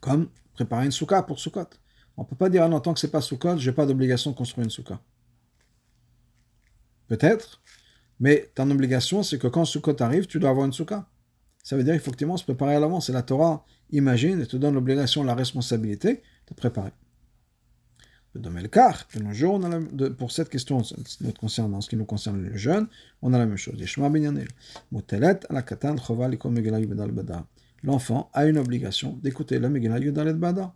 Comme 0.00 0.28
préparer 0.54 0.84
une 0.84 0.92
soukha 0.92 1.22
pour 1.22 1.38
soukot. 1.38 1.68
On 2.16 2.22
ne 2.22 2.26
peut 2.26 2.36
pas 2.36 2.48
dire, 2.48 2.62
ah 2.64 2.68
non, 2.68 2.80
tant 2.80 2.92
que 2.92 3.00
c'est 3.00 3.10
pas 3.10 3.20
soukot, 3.20 3.58
j'ai 3.58 3.72
pas 3.72 3.86
d'obligation 3.86 4.32
de 4.32 4.36
construire 4.36 4.64
une 4.64 4.70
soukha. 4.70 5.00
Peut-être, 7.06 7.62
mais 8.20 8.50
ton 8.54 8.70
obligation, 8.70 9.22
c'est 9.22 9.38
que 9.38 9.46
quand 9.46 9.64
soukot 9.64 9.96
arrive, 10.00 10.26
tu 10.26 10.38
dois 10.38 10.50
avoir 10.50 10.66
une 10.66 10.72
soukha. 10.72 11.08
Ça 11.62 11.76
veut 11.76 11.84
dire 11.84 11.94
effectivement 11.94 12.36
se 12.36 12.44
préparer 12.44 12.74
à 12.74 12.80
l'avance. 12.80 13.06
C'est 13.06 13.12
la 13.12 13.22
Torah 13.22 13.64
imagine 13.90 14.40
et 14.40 14.46
te 14.46 14.56
donne 14.56 14.74
l'obligation, 14.74 15.24
la 15.24 15.34
responsabilité 15.34 16.22
de 16.48 16.54
préparer. 16.54 16.92
De 18.34 18.48
nos 19.20 19.32
jours, 19.32 19.60
pour 20.18 20.32
cette 20.32 20.48
question 20.48 20.82
concernant 21.40 21.80
ce 21.80 21.88
qui 21.88 21.96
nous 21.96 22.04
concerne 22.04 22.42
le 22.42 22.56
jeune, 22.56 22.86
on 23.22 23.32
a 23.32 23.38
la 23.38 23.46
même 23.46 23.56
chose. 23.56 23.82
L'enfant 27.82 28.30
a 28.34 28.46
une 28.46 28.58
obligation 28.58 29.18
d'écouter 29.22 29.58
la 29.58 29.68
Megillah 29.68 29.98
Yudalet 29.98 30.34
Bada. 30.34 30.74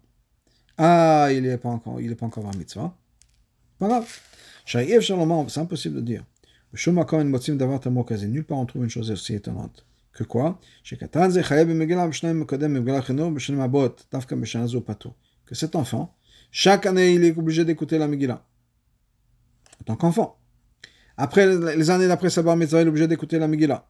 Ah, 0.78 1.28
il 1.32 1.42
n'est 1.42 1.58
pas 1.58 1.68
encore, 1.68 2.00
il 2.00 2.10
est 2.10 2.14
pas 2.14 2.26
encore 2.26 2.44
mitzvah. 2.56 2.96
Pas 3.78 3.88
grave. 3.88 4.20
C'est 4.66 5.58
impossible 5.58 5.96
de 5.96 6.00
dire. 6.00 6.24
Nulle 6.74 8.44
part 8.44 8.58
on 8.58 8.66
trouve 8.66 8.84
une 8.84 8.90
chose 8.90 9.10
aussi 9.10 9.34
étonnante. 9.34 9.84
Que 10.12 10.24
quoi? 10.24 10.60
Que 15.46 15.54
cet 15.54 15.76
enfant, 15.76 16.14
chaque 16.50 16.86
année, 16.86 17.14
il 17.14 17.24
est 17.24 17.36
obligé 17.36 17.64
d'écouter 17.64 17.98
la 17.98 18.06
Megillah. 18.08 18.44
En 19.80 19.84
tant 19.84 19.96
qu'enfant. 19.96 20.38
Après, 21.16 21.46
les 21.76 21.90
années 21.90 22.08
d'après 22.08 22.30
sa 22.30 22.42
bar 22.42 22.56
mitzvah, 22.56 22.82
il 22.82 22.86
est 22.86 22.88
obligé 22.88 23.08
d'écouter 23.08 23.38
la 23.38 23.48
Megillah. 23.48 23.88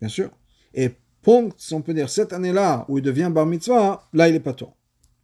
Bien 0.00 0.08
sûr. 0.08 0.30
Et 0.72 0.90
si 1.56 1.74
on 1.74 1.82
peut 1.82 1.94
dire, 1.94 2.10
cette 2.10 2.32
année-là, 2.32 2.84
où 2.88 2.98
il 2.98 3.02
devient 3.02 3.30
bar 3.32 3.46
mitzvah, 3.46 4.08
là, 4.12 4.28
il 4.28 4.34
est 4.34 4.40
pas 4.40 4.52
tôt. 4.54 4.72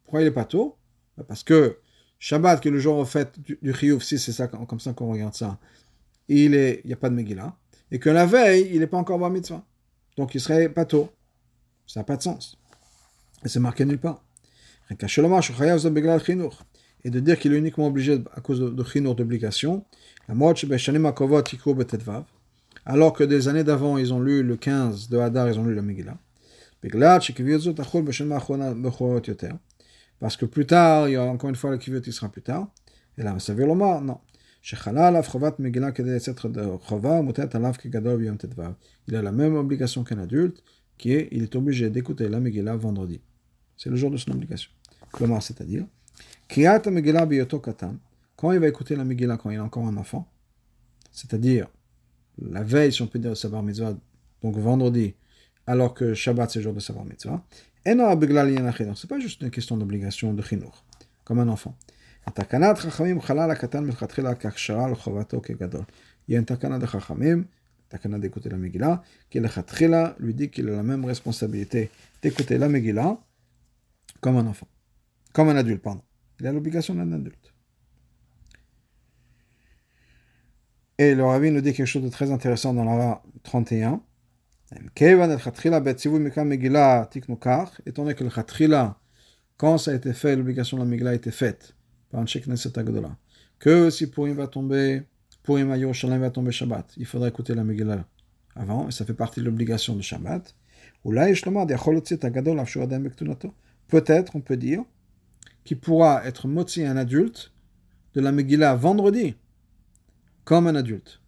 Pourquoi 0.05 0.23
il 0.23 0.27
est 0.27 0.33
pas 0.33 0.45
tôt? 0.45 0.77
Bah, 1.17 1.25
Parce 1.27 1.43
que 1.43 1.79
Shabbat, 2.19 2.61
qui 2.61 2.69
est 2.69 2.71
le 2.71 2.79
jour 2.79 2.97
au 2.97 3.05
fait 3.05 3.39
du, 3.41 3.59
du 3.63 4.01
si 4.01 4.19
c'est 4.19 4.33
ça, 4.33 4.47
comme 4.49 4.81
ça 4.81 4.93
qu'on 4.93 5.11
regarde 5.11 5.35
ça, 5.35 5.59
il 6.29 6.81
n'y 6.85 6.93
a 6.93 6.97
pas 6.97 7.09
de 7.09 7.15
Megillah. 7.15 7.57
Et 7.91 7.99
que 7.99 8.11
la 8.11 8.27
veille, 8.27 8.71
il 8.73 8.81
n'est 8.81 8.87
pas 8.87 8.99
encore 8.99 9.19
bar 9.19 9.31
mitzvah. 9.31 9.65
Donc 10.21 10.35
il 10.35 10.41
serait 10.41 10.69
pas 10.69 10.85
tôt. 10.85 11.09
Ça 11.87 12.01
n'a 12.01 12.05
pas 12.05 12.19
de 12.19 12.23
sens. 12.23 12.59
Et 13.43 13.49
c'est 13.49 13.59
marqué 13.59 13.87
nulle 13.87 13.99
part. 13.99 14.23
Et 14.91 14.97
de 17.11 17.21
dire 17.21 17.39
qu'il 17.39 17.55
est 17.55 17.57
uniquement 17.57 17.87
obligé 17.87 18.23
à 18.35 18.43
cause 18.43 18.61
de 18.61 18.85
chinour 18.85 19.15
d'obligation, 19.15 19.87
alors 22.85 23.13
que 23.15 23.25
des 23.25 23.49
années 23.49 23.65
d'avant, 23.65 23.97
ils 23.97 24.13
ont 24.13 24.21
lu 24.21 24.43
le 24.43 24.57
15 24.59 25.09
de 25.09 25.17
Hadar, 25.17 25.49
ils 25.49 25.59
ont 25.59 25.65
lu 25.65 25.75
le 25.75 25.81
Megillah. 25.81 26.19
Parce 30.21 30.37
que 30.37 30.45
plus 30.45 30.67
tard, 30.67 31.09
il 31.09 31.13
y 31.13 31.17
a 31.17 31.23
encore 31.23 31.49
une 31.49 31.57
fois 31.57 31.71
le 31.71 31.79
kivyot, 31.79 32.01
il 32.01 32.13
sera 32.13 32.29
plus 32.29 32.43
tard. 32.43 32.69
Et 33.17 33.23
là, 33.23 33.39
ça 33.39 33.55
veut 33.55 33.65
le 33.65 33.73
Il 39.09 39.17
a 39.17 39.23
la 39.23 39.33
même 39.33 39.55
obligation 39.55 40.05
qu'un 40.05 40.19
adulte, 40.19 40.63
qui 40.99 41.13
est, 41.13 41.29
il 41.33 41.43
est 41.43 41.57
obligé 41.57 41.89
d'écouter 41.89 42.29
la 42.29 42.41
Megillah 42.41 42.77
vendredi. 42.77 43.21
C'est 43.77 43.89
le 43.89 43.97
jour 43.97 44.11
de 44.11 44.19
son 44.19 44.33
obligation. 44.33 44.71
Comment 45.13 45.41
c'est-à-dire 45.41 45.87
quand 48.37 48.53
il 48.53 48.59
va 48.59 48.69
écouter 48.69 48.97
la 48.97 49.05
Megillah 49.05 49.37
quand 49.37 49.51
il 49.51 49.57
est 49.57 49.61
encore 49.61 49.87
un 49.87 49.97
enfant, 49.97 50.31
c'est-à-dire 51.13 51.69
la 52.39 52.63
veille, 52.63 52.93
si 52.93 53.03
on 53.03 53.07
peut 53.07 53.19
dire, 53.19 53.37
Sabar 53.37 53.63
Mitzvah, 53.63 53.97
donc 54.43 54.57
vendredi, 54.57 55.15
alors 55.67 55.95
que 55.95 56.15
Shabbat 56.15 56.51
c'est 56.51 56.59
le 56.59 56.65
jour 56.65 56.75
de 56.75 56.81
Sabar 56.81 57.05
Mitzvah, 57.05 57.45
donc 57.87 58.99
c'est 58.99 59.09
pas 59.09 59.21
juste 59.21 59.43
une 59.43 59.51
question 59.51 59.77
d'obligation 59.77 60.35
de 60.35 60.43
chinour, 60.43 60.85
comme 61.25 61.39
un 61.39 61.49
enfant. 61.49 61.77
Il 66.29 66.35
y 66.35 66.37
a 66.37 66.39
une 66.39 66.45
takana 66.45 66.79
de 66.79 66.87
chachamim, 66.87 67.45
takana 67.89 68.19
d'écouter 68.19 68.49
la 68.49 68.57
Megillah, 68.57 69.03
qui 69.29 69.41
lui 69.41 70.35
dit 70.35 70.51
qu'il 70.51 70.69
a 70.69 70.73
la 70.73 70.83
même 70.83 71.05
responsabilité 71.05 71.91
d'écouter 72.23 72.57
la 72.59 72.69
Megillah 72.69 73.19
comme 74.21 74.37
un 74.37 74.47
enfant, 74.47 74.69
comme 75.33 75.49
un 75.49 75.57
adulte, 75.57 75.83
pardon. 75.83 76.03
Il 76.39 76.47
a 76.47 76.53
l'obligation 76.53 76.95
d'un 76.95 77.13
adulte. 77.13 77.53
Et 80.99 81.15
le 81.15 81.25
rabbi 81.25 81.51
nous 81.51 81.63
dit 81.63 81.73
quelque 81.73 81.87
chose 81.87 82.03
de 82.03 82.11
très 82.11 82.31
intéressant 82.31 82.75
dans 82.75 82.85
la 82.85 83.23
31. 83.43 84.03
Étant 84.73 84.83
donné 88.03 88.15
que 88.15 88.25
le 88.25 88.31
khatrila, 88.31 88.99
quand 89.57 89.79
ça 89.79 89.91
a 89.91 89.95
été 89.95 90.13
fait, 90.13 90.37
l'obligation 90.37 90.77
de 90.77 90.83
la 90.83 90.89
Megillah 90.89 91.11
a 91.11 91.15
été 91.15 91.31
faite 91.31 91.75
par 92.11 92.21
un 92.21 92.25
Agdola, 92.25 93.17
que 93.59 93.91
si 93.91 94.09
Purim 94.09 94.35
va 94.35 94.47
tomber, 94.47 95.03
Purim 95.43 95.69
va 95.69 96.31
tomber 96.31 96.53
Shabbat, 96.53 96.95
il 96.97 97.07
faudra 97.07 97.29
écouter 97.29 97.55
la 97.55 97.65
Megillah 97.65 98.05
avant, 98.57 98.89
et 98.89 98.91
ça 98.91 99.05
fait 99.05 99.15
partie 99.15 99.41
de 99.41 99.47
l'obligation 99.47 99.95
de 99.97 100.03
Shabbat. 100.03 100.55
Peut-être, 103.89 104.37
on 104.37 104.41
peut 104.41 104.57
dire, 104.57 104.85
qu'il 105.65 105.79
pourra 105.79 106.25
être 106.27 106.49
motzi 106.49 106.85
un 106.85 106.97
adulte 106.97 107.53
de 108.15 108.21
la 108.21 108.33
Megillah 108.33 108.75
vendredi, 108.75 109.35
comme 110.45 110.67
un 110.67 110.75
adulte. 110.75 111.21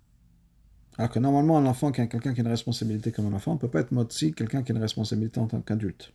Alors 0.98 1.10
que 1.10 1.18
normalement, 1.18 1.56
un 1.58 1.66
enfant 1.66 1.90
qui 1.90 2.00
a 2.00 2.06
quelqu'un 2.06 2.34
qui 2.34 2.40
a 2.40 2.44
une 2.44 2.50
responsabilité 2.50 3.12
comme 3.12 3.26
un 3.26 3.32
enfant 3.32 3.54
ne 3.54 3.58
peut 3.58 3.68
pas 3.68 3.80
être 3.80 3.92
motzi 3.92 4.32
quelqu'un 4.32 4.62
qui 4.62 4.72
a 4.72 4.74
une 4.74 4.80
responsabilité 4.80 5.40
en 5.40 5.46
tant 5.46 5.60
qu'adulte. 5.60 6.12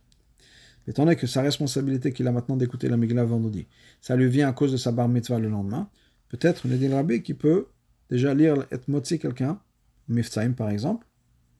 Étant 0.88 1.04
donné 1.04 1.16
que 1.16 1.26
sa 1.26 1.42
responsabilité 1.42 2.12
qu'il 2.12 2.26
a 2.26 2.32
maintenant 2.32 2.56
d'écouter 2.56 2.88
la 2.88 2.96
Megillah 2.96 3.24
vendredi, 3.24 3.66
ça 4.00 4.16
lui 4.16 4.26
vient 4.28 4.48
à 4.48 4.52
cause 4.52 4.72
de 4.72 4.78
sa 4.78 4.90
bar 4.90 5.06
mitzvah 5.06 5.38
le 5.38 5.50
lendemain, 5.50 5.90
peut-être 6.30 6.64
est 6.66 6.78
dit 6.78 6.88
rabbi 6.88 7.22
qui 7.22 7.34
peut 7.34 7.66
déjà 8.10 8.32
lire 8.32 8.66
être 8.70 8.88
motzi 8.88 9.18
quelqu'un, 9.18 9.60
mifzaim 10.08 10.52
par 10.52 10.70
exemple, 10.70 11.06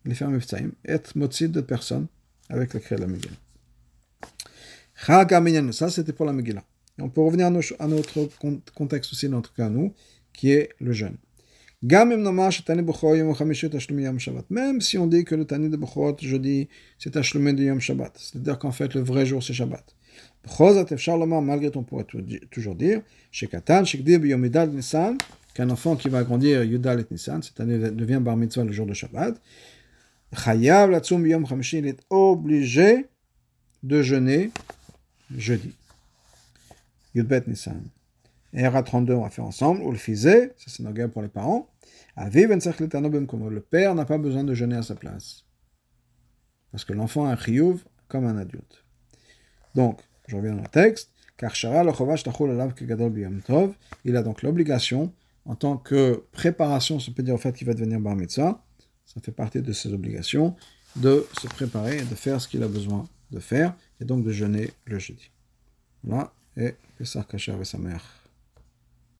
les 0.06 0.14
faire 0.14 0.30
mifzaim, 0.30 0.70
être 0.86 1.14
motzi 1.14 1.50
de 1.50 1.60
personnes 1.60 2.06
avec 2.48 2.72
la 2.72 2.80
créa 2.80 2.96
de 2.96 3.02
la 3.02 3.08
Megillah. 3.08 3.36
Ça, 5.72 5.90
c'était 5.90 6.14
pour 6.14 6.24
la 6.24 6.32
Megillah. 6.32 6.64
Et 6.98 7.02
on 7.02 7.10
peut 7.10 7.20
revenir 7.20 7.46
à, 7.46 7.86
notre 7.86 8.28
contexte 8.74 9.12
aussi, 9.12 9.28
notre 9.28 9.52
cas, 9.52 9.68
nous, 9.68 9.94
qui 10.32 10.52
est 10.52 10.70
le 10.80 10.92
jeûne. 10.92 11.16
Même 11.80 12.26
si 14.80 14.98
on 14.98 15.06
dit 15.06 15.24
que 15.24 15.34
le 15.36 15.44
Tani 15.44 15.68
de 15.68 15.76
Bechorot 15.76 16.16
jeudi, 16.20 16.68
c'est 16.98 17.10
Tashlumé 17.10 17.52
de 17.52 17.62
Yom 17.62 17.80
Shabbat. 17.80 18.18
C'est-à-dire 18.18 18.58
qu'en 18.58 18.72
fait, 18.72 18.94
le 18.94 19.00
vrai 19.00 19.24
jour, 19.24 19.40
c'est 19.44 19.52
Shabbat. 19.52 19.94
Malgré 21.42 21.70
tout, 21.70 21.78
on 21.78 21.84
pourrait 21.84 22.06
toujours 22.50 22.74
dire 22.74 23.02
qu'un 25.54 25.70
enfant 25.70 25.94
qui 25.94 26.08
va 26.08 26.24
grandir 26.24 26.64
Yudal 26.64 27.00
et 27.00 27.06
Nissan, 27.12 27.42
année 27.58 27.78
devient 27.90 28.18
Bar 28.20 28.36
Mitzvah 28.36 28.64
le 28.64 28.72
jour 28.72 28.86
de 28.86 28.94
Shabbat. 28.94 29.40
Il 30.48 30.66
est 31.86 32.00
obligé 32.10 33.06
de 33.84 34.02
jeûner 34.02 34.50
jeudi. 35.36 35.72
Yudbet 37.14 37.44
Nissan. 37.46 37.82
Et 38.52 38.62
RA32, 38.62 39.12
on 39.12 39.22
va 39.22 39.30
faire 39.30 39.44
ensemble. 39.44 39.82
Ou 39.82 39.92
le 39.92 39.98
ça 39.98 40.14
c'est 40.56 40.80
nos 40.80 41.08
pour 41.08 41.22
les 41.22 41.28
parents. 41.28 41.68
Comme 42.16 43.50
le 43.50 43.60
père 43.60 43.94
n'a 43.94 44.04
pas 44.04 44.18
besoin 44.18 44.44
de 44.44 44.54
jeûner 44.54 44.76
à 44.76 44.82
sa 44.82 44.94
place. 44.94 45.44
Parce 46.70 46.84
que 46.84 46.92
l'enfant 46.92 47.26
a 47.26 47.32
un 47.32 47.36
chiyuv 47.36 47.84
comme 48.08 48.26
un 48.26 48.36
adulte. 48.36 48.84
Donc, 49.74 50.00
je 50.26 50.36
reviens 50.36 50.54
dans 50.54 50.62
le 50.62 50.68
texte. 50.68 51.12
Il 54.04 54.16
a 54.16 54.22
donc 54.22 54.42
l'obligation, 54.42 55.12
en 55.44 55.54
tant 55.54 55.76
que 55.76 56.24
préparation, 56.32 56.98
ça 56.98 57.12
peut 57.12 57.22
dire 57.22 57.34
au 57.34 57.38
fait 57.38 57.52
qu'il 57.52 57.66
va 57.66 57.74
devenir 57.74 58.00
bar 58.00 58.16
mitzvah, 58.16 58.60
ça 59.06 59.20
fait 59.22 59.30
partie 59.30 59.62
de 59.62 59.72
ses 59.72 59.92
obligations, 59.92 60.56
de 60.96 61.24
se 61.40 61.46
préparer 61.46 61.98
et 61.98 62.02
de 62.02 62.14
faire 62.16 62.40
ce 62.40 62.48
qu'il 62.48 62.62
a 62.64 62.68
besoin 62.68 63.04
de 63.30 63.38
faire, 63.38 63.76
et 64.00 64.04
donc 64.04 64.24
de 64.24 64.32
jeûner 64.32 64.70
le 64.86 64.98
jeudi. 64.98 65.30
Voilà, 66.02 66.32
et 66.56 66.74
Pessah 66.96 67.22
Kasher 67.22 67.54
et 67.60 67.64
sa 67.64 67.78
mère. 67.78 68.04